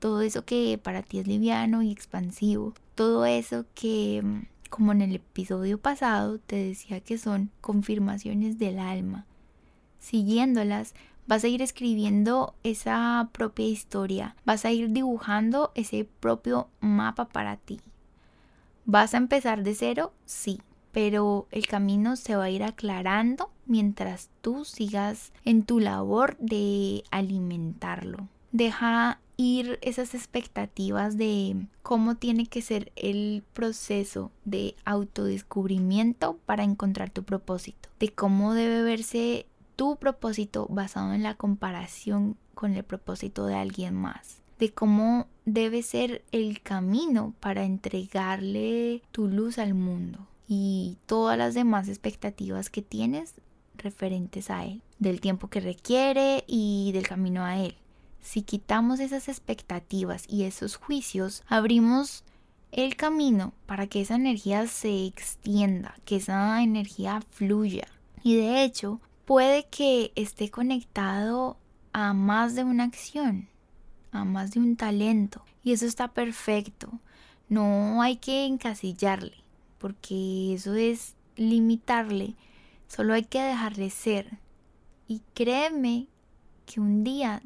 Todo 0.04 0.20
eso 0.20 0.44
que 0.44 0.78
para 0.78 1.02
ti 1.02 1.20
es 1.20 1.28
liviano 1.28 1.82
y 1.82 1.90
expansivo. 1.90 2.74
Todo 2.94 3.24
eso 3.24 3.64
que, 3.74 4.20
mm, 4.22 4.42
como 4.70 4.92
en 4.92 5.02
el 5.02 5.16
episodio 5.16 5.78
pasado, 5.78 6.40
te 6.40 6.58
decía 6.58 7.00
que 7.00 7.18
son 7.18 7.52
confirmaciones 7.62 8.60
del 8.60 8.80
alma. 8.80 9.26
Siguiéndolas, 10.00 10.94
vas 11.26 11.46
a 11.46 11.48
ir 11.48 11.62
escribiendo 11.62 12.54
esa 12.64 13.30
propia 13.32 13.66
historia, 13.66 14.36
vas 14.44 14.66
a 14.66 14.74
ir 14.74 14.90
dibujando 14.90 15.72
ese 15.74 16.06
propio 16.20 16.68
mapa 16.82 17.30
para 17.30 17.56
ti. 17.56 17.80
¿Vas 18.84 19.14
a 19.14 19.20
empezar 19.20 19.64
de 19.64 19.74
cero? 19.74 20.12
Sí, 20.26 20.60
pero 20.92 21.48
el 21.50 21.66
camino 21.66 22.18
se 22.18 22.36
va 22.36 22.44
a 22.44 22.50
ir 22.50 22.66
aclarando 22.66 23.52
mientras 23.68 24.30
tú 24.42 24.66
sigas 24.66 25.32
en 25.46 25.64
tu 25.64 25.80
labor 25.80 26.36
de 26.40 27.06
alimentarlo. 27.10 28.28
Deja 28.52 29.22
ir 29.38 29.80
esas 29.82 30.14
expectativas 30.16 31.18
de 31.18 31.68
cómo 31.82 32.16
tiene 32.16 32.48
que 32.48 32.62
ser 32.62 32.92
el 32.96 33.44
proceso 33.54 34.32
de 34.46 34.76
autodescubrimiento 34.86 36.38
para 36.46 36.64
encontrar 36.64 37.10
tu 37.10 37.24
propósito, 37.24 37.90
de 38.00 38.10
cómo 38.10 38.54
debe 38.54 38.84
verse 38.84 39.46
tu 39.76 39.96
propósito 39.98 40.68
basado 40.70 41.14
en 41.14 41.24
la 41.24 41.36
comparación 41.36 42.38
con 42.54 42.76
el 42.76 42.84
propósito 42.84 43.46
de 43.46 43.56
alguien 43.56 43.96
más 43.96 44.44
de 44.60 44.72
cómo 44.72 45.28
debe 45.46 45.84
ser 45.84 46.24
el 46.32 46.62
camino 46.62 47.34
para 47.42 47.66
entregarle 47.66 49.02
tu 49.12 49.28
luz 49.28 49.58
al 49.58 49.74
mundo 49.74 50.28
y 50.48 50.98
todas 51.06 51.38
las 51.38 51.54
demás 51.54 51.90
expectativas 51.90 52.70
que 52.70 52.82
tienes 52.82 53.34
referentes 53.76 54.50
a 54.50 54.66
él, 54.66 54.82
del 55.00 55.20
tiempo 55.20 55.50
que 55.50 55.60
requiere 55.60 56.44
y 56.48 56.92
del 56.94 57.08
camino 57.08 57.44
a 57.44 57.60
él. 57.60 57.76
Si 58.24 58.42
quitamos 58.42 59.00
esas 59.00 59.28
expectativas 59.28 60.26
y 60.28 60.46
esos 60.46 60.78
juicios, 60.78 61.44
abrimos 61.48 62.24
el 62.72 62.96
camino 62.96 63.54
para 63.68 63.86
que 63.86 64.02
esa 64.02 64.16
energía 64.16 64.66
se 64.66 65.06
extienda, 65.06 65.96
que 66.06 66.16
esa 66.16 66.64
energía 66.64 67.22
fluya. 67.30 67.88
Y 68.24 68.38
de 68.38 68.64
hecho, 68.64 69.00
puede 69.26 69.66
que 69.66 70.12
esté 70.16 70.50
conectado 70.50 71.58
a 71.92 72.14
más 72.14 72.56
de 72.56 72.64
una 72.64 72.86
acción 72.86 73.54
a 74.14 74.24
más 74.24 74.52
de 74.52 74.60
un 74.60 74.76
talento. 74.76 75.44
Y 75.64 75.74
eso 75.74 75.86
está 75.86 76.14
perfecto. 76.14 76.90
No 77.50 78.02
hay 78.02 78.18
que 78.18 78.46
encasillarle, 78.46 79.36
porque 79.80 80.54
eso 80.54 80.76
es 80.76 81.16
limitarle. 81.36 82.36
Solo 82.88 83.14
hay 83.14 83.24
que 83.24 83.42
dejarle 83.42 83.90
ser. 83.90 84.38
Y 85.08 85.22
créeme 85.34 86.08
que 86.66 86.80
un 86.80 87.04
día 87.04 87.42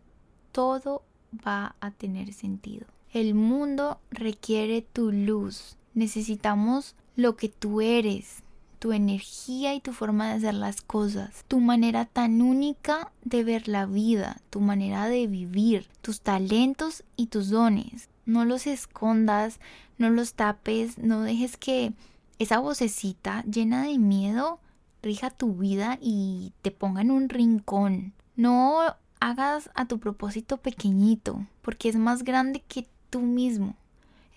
todo 0.58 1.04
va 1.46 1.76
a 1.82 1.92
tener 1.92 2.34
sentido. 2.34 2.88
El 3.14 3.36
mundo 3.36 4.00
requiere 4.10 4.82
tu 4.82 5.12
luz. 5.12 5.78
Necesitamos 5.94 6.96
lo 7.16 7.36
que 7.36 7.48
tú 7.48 7.80
eres, 7.80 8.42
tu 8.80 8.92
energía 8.92 9.76
y 9.76 9.82
tu 9.82 9.94
forma 9.94 10.28
de 10.28 10.34
hacer 10.34 10.56
las 10.56 10.82
cosas, 10.82 11.46
tu 11.48 11.60
manera 11.60 12.06
tan 12.06 12.42
única 12.42 13.12
de 13.24 13.44
ver 13.44 13.68
la 13.68 13.86
vida, 13.86 14.42
tu 14.50 14.60
manera 14.60 15.08
de 15.08 15.28
vivir, 15.28 15.90
tus 16.02 16.22
talentos 16.22 17.04
y 17.16 17.28
tus 17.28 17.52
dones. 17.52 18.10
No 18.26 18.44
los 18.44 18.66
escondas, 18.66 19.60
no 20.00 20.10
los 20.10 20.34
tapes, 20.34 20.98
no 20.98 21.22
dejes 21.22 21.56
que 21.56 21.94
esa 22.40 22.58
vocecita 22.58 23.44
llena 23.44 23.84
de 23.84 24.00
miedo 24.00 24.60
rija 25.04 25.30
tu 25.30 25.54
vida 25.54 26.00
y 26.02 26.52
te 26.64 26.72
ponga 26.72 27.02
en 27.02 27.12
un 27.12 27.30
rincón. 27.30 28.14
No 28.36 28.96
hagas 29.20 29.70
a 29.76 29.86
tu 29.86 30.00
propósito 30.00 30.58
pequeñito, 30.58 31.46
porque 31.62 31.90
es 31.90 31.96
más 31.96 32.24
grande 32.24 32.64
que 32.68 32.88
tú 33.10 33.22
mismo 33.22 33.76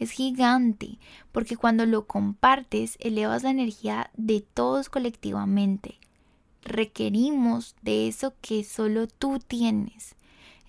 es 0.00 0.10
gigante, 0.12 0.98
porque 1.30 1.56
cuando 1.58 1.84
lo 1.86 2.06
compartes 2.06 2.96
elevas 3.00 3.42
la 3.42 3.50
energía 3.50 4.10
de 4.16 4.40
todos 4.40 4.88
colectivamente. 4.88 5.98
Requerimos 6.62 7.76
de 7.82 8.08
eso 8.08 8.32
que 8.40 8.64
solo 8.64 9.06
tú 9.06 9.38
tienes. 9.38 10.16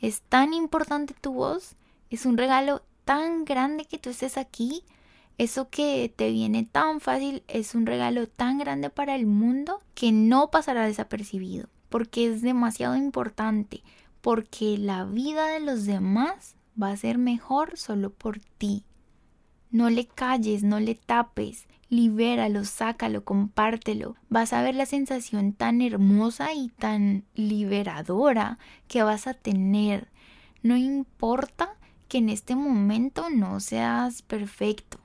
Es 0.01 0.21
tan 0.21 0.53
importante 0.53 1.15
tu 1.19 1.33
voz, 1.33 1.75
es 2.09 2.25
un 2.25 2.37
regalo 2.37 2.83
tan 3.05 3.45
grande 3.45 3.85
que 3.85 3.97
tú 3.97 4.09
estés 4.09 4.37
aquí. 4.37 4.83
Eso 5.37 5.69
que 5.69 6.13
te 6.13 6.29
viene 6.31 6.67
tan 6.69 6.99
fácil 6.99 7.43
es 7.47 7.73
un 7.73 7.85
regalo 7.85 8.27
tan 8.27 8.57
grande 8.57 8.89
para 8.89 9.15
el 9.15 9.25
mundo 9.25 9.81
que 9.95 10.11
no 10.11 10.51
pasará 10.51 10.85
desapercibido, 10.85 11.69
porque 11.87 12.27
es 12.27 12.41
demasiado 12.41 12.97
importante, 12.97 13.81
porque 14.21 14.77
la 14.77 15.05
vida 15.05 15.47
de 15.47 15.59
los 15.59 15.85
demás 15.85 16.55
va 16.81 16.91
a 16.91 16.97
ser 16.97 17.17
mejor 17.17 17.77
solo 17.77 18.11
por 18.11 18.39
ti. 18.39 18.83
No 19.71 19.89
le 19.89 20.05
calles, 20.05 20.63
no 20.63 20.79
le 20.79 20.95
tapes, 20.95 21.67
libéralo, 21.89 22.65
sácalo, 22.65 23.23
compártelo. 23.23 24.15
Vas 24.29 24.53
a 24.53 24.61
ver 24.61 24.75
la 24.75 24.85
sensación 24.85 25.53
tan 25.53 25.81
hermosa 25.81 26.53
y 26.53 26.69
tan 26.69 27.23
liberadora 27.35 28.59
que 28.87 29.03
vas 29.03 29.27
a 29.27 29.33
tener. 29.33 30.09
No 30.61 30.77
importa 30.77 31.75
que 32.07 32.17
en 32.19 32.29
este 32.29 32.55
momento 32.55 33.29
no 33.29 33.59
seas 33.59 34.21
perfecto, 34.21 34.99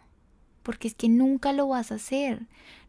porque 0.63 0.89
es 0.89 0.95
que 0.95 1.09
nunca 1.09 1.53
lo 1.53 1.69
vas 1.69 1.93
a 1.93 1.97
hacer. 1.97 2.47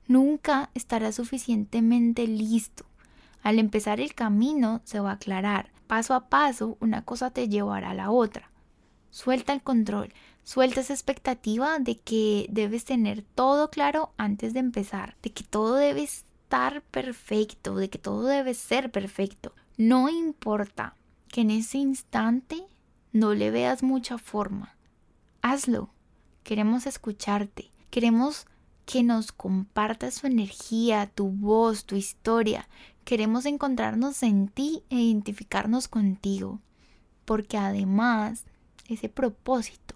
Nunca 0.07 0.69
estarás 0.73 1.15
suficientemente 1.15 2.27
listo. 2.27 2.85
Al 3.43 3.59
empezar 3.59 3.99
el 3.99 4.15
camino 4.15 4.81
se 4.83 4.99
va 4.99 5.11
a 5.11 5.13
aclarar. 5.13 5.76
Paso 5.87 6.13
a 6.13 6.29
paso 6.29 6.77
una 6.79 7.03
cosa 7.03 7.31
te 7.31 7.47
llevará 7.49 7.91
a 7.91 7.95
la 7.95 8.11
otra. 8.11 8.51
Suelta 9.09 9.53
el 9.53 9.61
control, 9.63 10.13
suelta 10.43 10.81
esa 10.81 10.93
expectativa 10.93 11.79
de 11.79 11.97
que 11.97 12.47
debes 12.49 12.85
tener 12.85 13.21
todo 13.21 13.69
claro 13.69 14.11
antes 14.17 14.53
de 14.53 14.59
empezar, 14.59 15.15
de 15.21 15.31
que 15.31 15.43
todo 15.43 15.75
debe 15.75 16.03
estar 16.03 16.81
perfecto, 16.81 17.75
de 17.75 17.89
que 17.89 17.97
todo 17.97 18.23
debe 18.23 18.53
ser 18.53 18.91
perfecto. 18.91 19.53
No 19.77 20.09
importa 20.09 20.95
que 21.29 21.41
en 21.41 21.51
ese 21.51 21.77
instante 21.77 22.63
no 23.11 23.33
le 23.33 23.51
veas 23.51 23.83
mucha 23.83 24.17
forma. 24.17 24.75
Hazlo. 25.41 25.89
Queremos 26.43 26.85
escucharte. 26.85 27.71
Queremos 27.89 28.47
que 28.85 29.03
nos 29.03 29.31
compartas 29.33 30.13
su 30.15 30.27
energía, 30.27 31.11
tu 31.13 31.27
voz, 31.27 31.85
tu 31.85 31.95
historia. 31.95 32.67
Queremos 33.07 33.45
encontrarnos 33.45 34.21
en 34.21 34.49
ti 34.49 34.83
e 34.89 34.97
identificarnos 34.97 35.87
contigo. 35.87 36.59
Porque 37.23 37.57
además, 37.57 38.43
ese 38.89 39.07
propósito, 39.07 39.95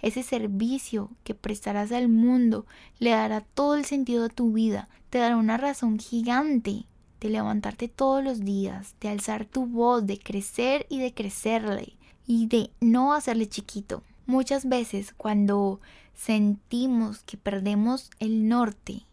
ese 0.00 0.22
servicio 0.22 1.10
que 1.24 1.34
prestarás 1.34 1.90
al 1.90 2.08
mundo, 2.08 2.64
le 3.00 3.10
dará 3.10 3.40
todo 3.40 3.74
el 3.74 3.84
sentido 3.84 4.26
a 4.26 4.28
tu 4.28 4.52
vida, 4.52 4.88
te 5.10 5.18
dará 5.18 5.38
una 5.38 5.56
razón 5.56 5.98
gigante 5.98 6.86
de 7.20 7.30
levantarte 7.30 7.88
todos 7.88 8.22
los 8.22 8.44
días, 8.44 8.94
de 9.00 9.08
alzar 9.08 9.44
tu 9.44 9.66
voz, 9.66 10.06
de 10.06 10.20
crecer 10.20 10.86
y 10.88 11.00
de 11.00 11.12
crecerle 11.12 11.96
y 12.28 12.46
de 12.46 12.70
no 12.80 13.12
hacerle 13.12 13.48
chiquito. 13.48 14.04
Muchas 14.26 14.68
veces 14.68 15.12
cuando 15.16 15.80
sentimos 16.14 17.24
que 17.24 17.36
perdemos 17.36 18.12
el 18.20 18.46
norte, 18.48 19.04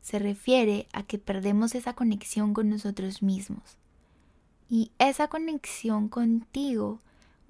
se 0.00 0.18
refiere 0.18 0.88
a 0.92 1.02
que 1.02 1.18
perdemos 1.18 1.74
esa 1.74 1.94
conexión 1.94 2.54
con 2.54 2.68
nosotros 2.68 3.22
mismos. 3.22 3.78
Y 4.68 4.92
esa 4.98 5.28
conexión 5.28 6.08
contigo 6.08 7.00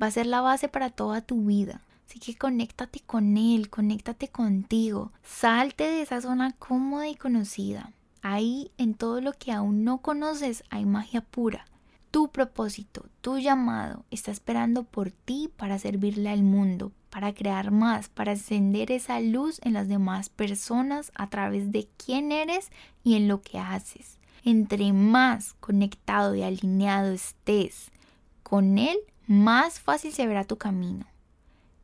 va 0.03 0.07
a 0.07 0.11
ser 0.11 0.27
la 0.27 0.41
base 0.41 0.69
para 0.69 0.91
toda 0.91 1.21
tu 1.21 1.45
vida. 1.45 1.83
Así 2.09 2.19
que 2.19 2.37
conéctate 2.37 3.01
con 3.01 3.37
él, 3.37 3.71
conéctate 3.71 4.29
contigo, 4.29 5.13
salte 5.23 5.85
de 5.85 6.03
esa 6.03 6.21
zona 6.21 6.53
cómoda 6.59 7.09
y 7.09 7.15
conocida. 7.15 7.93
Ahí 8.23 8.73
en 8.79 8.95
todo 8.95 9.21
lo 9.21 9.33
que 9.33 9.53
aún 9.53 9.85
no 9.85 9.99
conoces 9.99 10.65
hay 10.71 10.87
magia 10.87 11.21
pura. 11.21 11.67
Tu 12.11 12.29
propósito, 12.29 13.07
tu 13.21 13.39
llamado 13.39 14.05
está 14.11 14.33
esperando 14.33 14.83
por 14.83 15.13
ti 15.13 15.49
para 15.57 15.79
servirle 15.79 16.29
al 16.29 16.43
mundo, 16.43 16.91
para 17.09 17.33
crear 17.33 17.71
más, 17.71 18.09
para 18.09 18.33
encender 18.33 18.91
esa 18.91 19.21
luz 19.21 19.61
en 19.63 19.75
las 19.75 19.87
demás 19.87 20.29
personas 20.29 21.13
a 21.15 21.29
través 21.29 21.71
de 21.71 21.89
quién 22.05 22.33
eres 22.33 22.71
y 23.05 23.15
en 23.15 23.29
lo 23.29 23.43
que 23.43 23.61
haces. 23.61 24.19
Entre 24.43 24.93
más 24.93 25.55
conectado 25.61 26.35
y 26.35 26.43
alineado 26.43 27.13
estés 27.13 27.93
con 28.43 28.79
Él, 28.79 28.99
más 29.29 29.79
fácil 29.79 30.13
se 30.13 30.27
verá 30.27 30.43
tu 30.45 30.57
camino. 30.57 31.07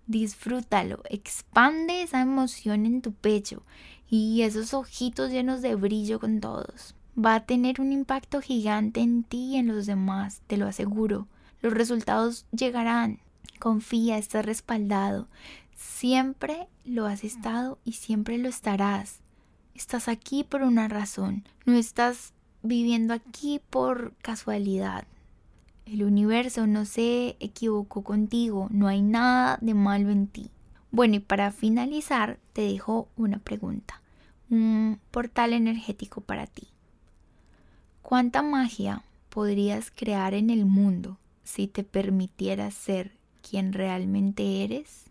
Disfrútalo, 0.08 1.02
expande 1.08 2.02
esa 2.02 2.20
emoción 2.20 2.84
en 2.84 3.00
tu 3.00 3.12
pecho 3.12 3.62
y 4.08 4.42
esos 4.42 4.74
ojitos 4.74 5.30
llenos 5.30 5.62
de 5.62 5.76
brillo 5.76 6.18
con 6.18 6.40
todos 6.40 6.96
va 7.18 7.36
a 7.36 7.46
tener 7.46 7.80
un 7.80 7.92
impacto 7.92 8.40
gigante 8.40 9.00
en 9.00 9.24
ti 9.24 9.52
y 9.52 9.56
en 9.56 9.68
los 9.68 9.86
demás, 9.86 10.42
te 10.46 10.56
lo 10.56 10.66
aseguro. 10.66 11.26
Los 11.60 11.72
resultados 11.72 12.46
llegarán. 12.52 13.20
Confía, 13.58 14.18
estás 14.18 14.44
respaldado. 14.44 15.28
Siempre 15.74 16.68
lo 16.84 17.06
has 17.06 17.24
estado 17.24 17.78
y 17.84 17.92
siempre 17.92 18.38
lo 18.38 18.48
estarás. 18.48 19.20
Estás 19.74 20.08
aquí 20.08 20.44
por 20.44 20.62
una 20.62 20.88
razón. 20.88 21.44
No 21.64 21.74
estás 21.74 22.32
viviendo 22.62 23.14
aquí 23.14 23.60
por 23.70 24.14
casualidad. 24.22 25.06
El 25.86 26.02
universo 26.02 26.66
no 26.66 26.84
se 26.84 27.36
equivocó 27.40 28.02
contigo. 28.02 28.68
No 28.70 28.88
hay 28.88 29.02
nada 29.02 29.58
de 29.60 29.74
malo 29.74 30.10
en 30.10 30.26
ti. 30.26 30.50
Bueno, 30.90 31.16
y 31.16 31.20
para 31.20 31.52
finalizar, 31.52 32.38
te 32.52 32.62
dejo 32.62 33.08
una 33.16 33.38
pregunta. 33.38 34.02
Un 34.50 34.98
portal 35.10 35.52
energético 35.52 36.20
para 36.20 36.46
ti. 36.46 36.68
¿Cuánta 38.08 38.40
magia 38.40 39.02
podrías 39.30 39.90
crear 39.90 40.32
en 40.34 40.48
el 40.50 40.64
mundo 40.64 41.18
si 41.42 41.66
te 41.66 41.82
permitieras 41.82 42.72
ser 42.72 43.10
quien 43.42 43.72
realmente 43.72 44.62
eres? 44.62 45.06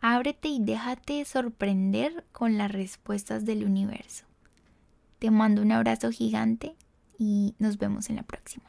Ábrete 0.00 0.48
y 0.48 0.58
déjate 0.64 1.22
sorprender 1.26 2.24
con 2.32 2.56
las 2.56 2.72
respuestas 2.72 3.44
del 3.44 3.64
universo. 3.64 4.24
Te 5.18 5.30
mando 5.30 5.60
un 5.60 5.72
abrazo 5.72 6.10
gigante 6.10 6.76
y 7.18 7.54
nos 7.58 7.76
vemos 7.76 8.08
en 8.08 8.16
la 8.16 8.22
próxima. 8.22 8.64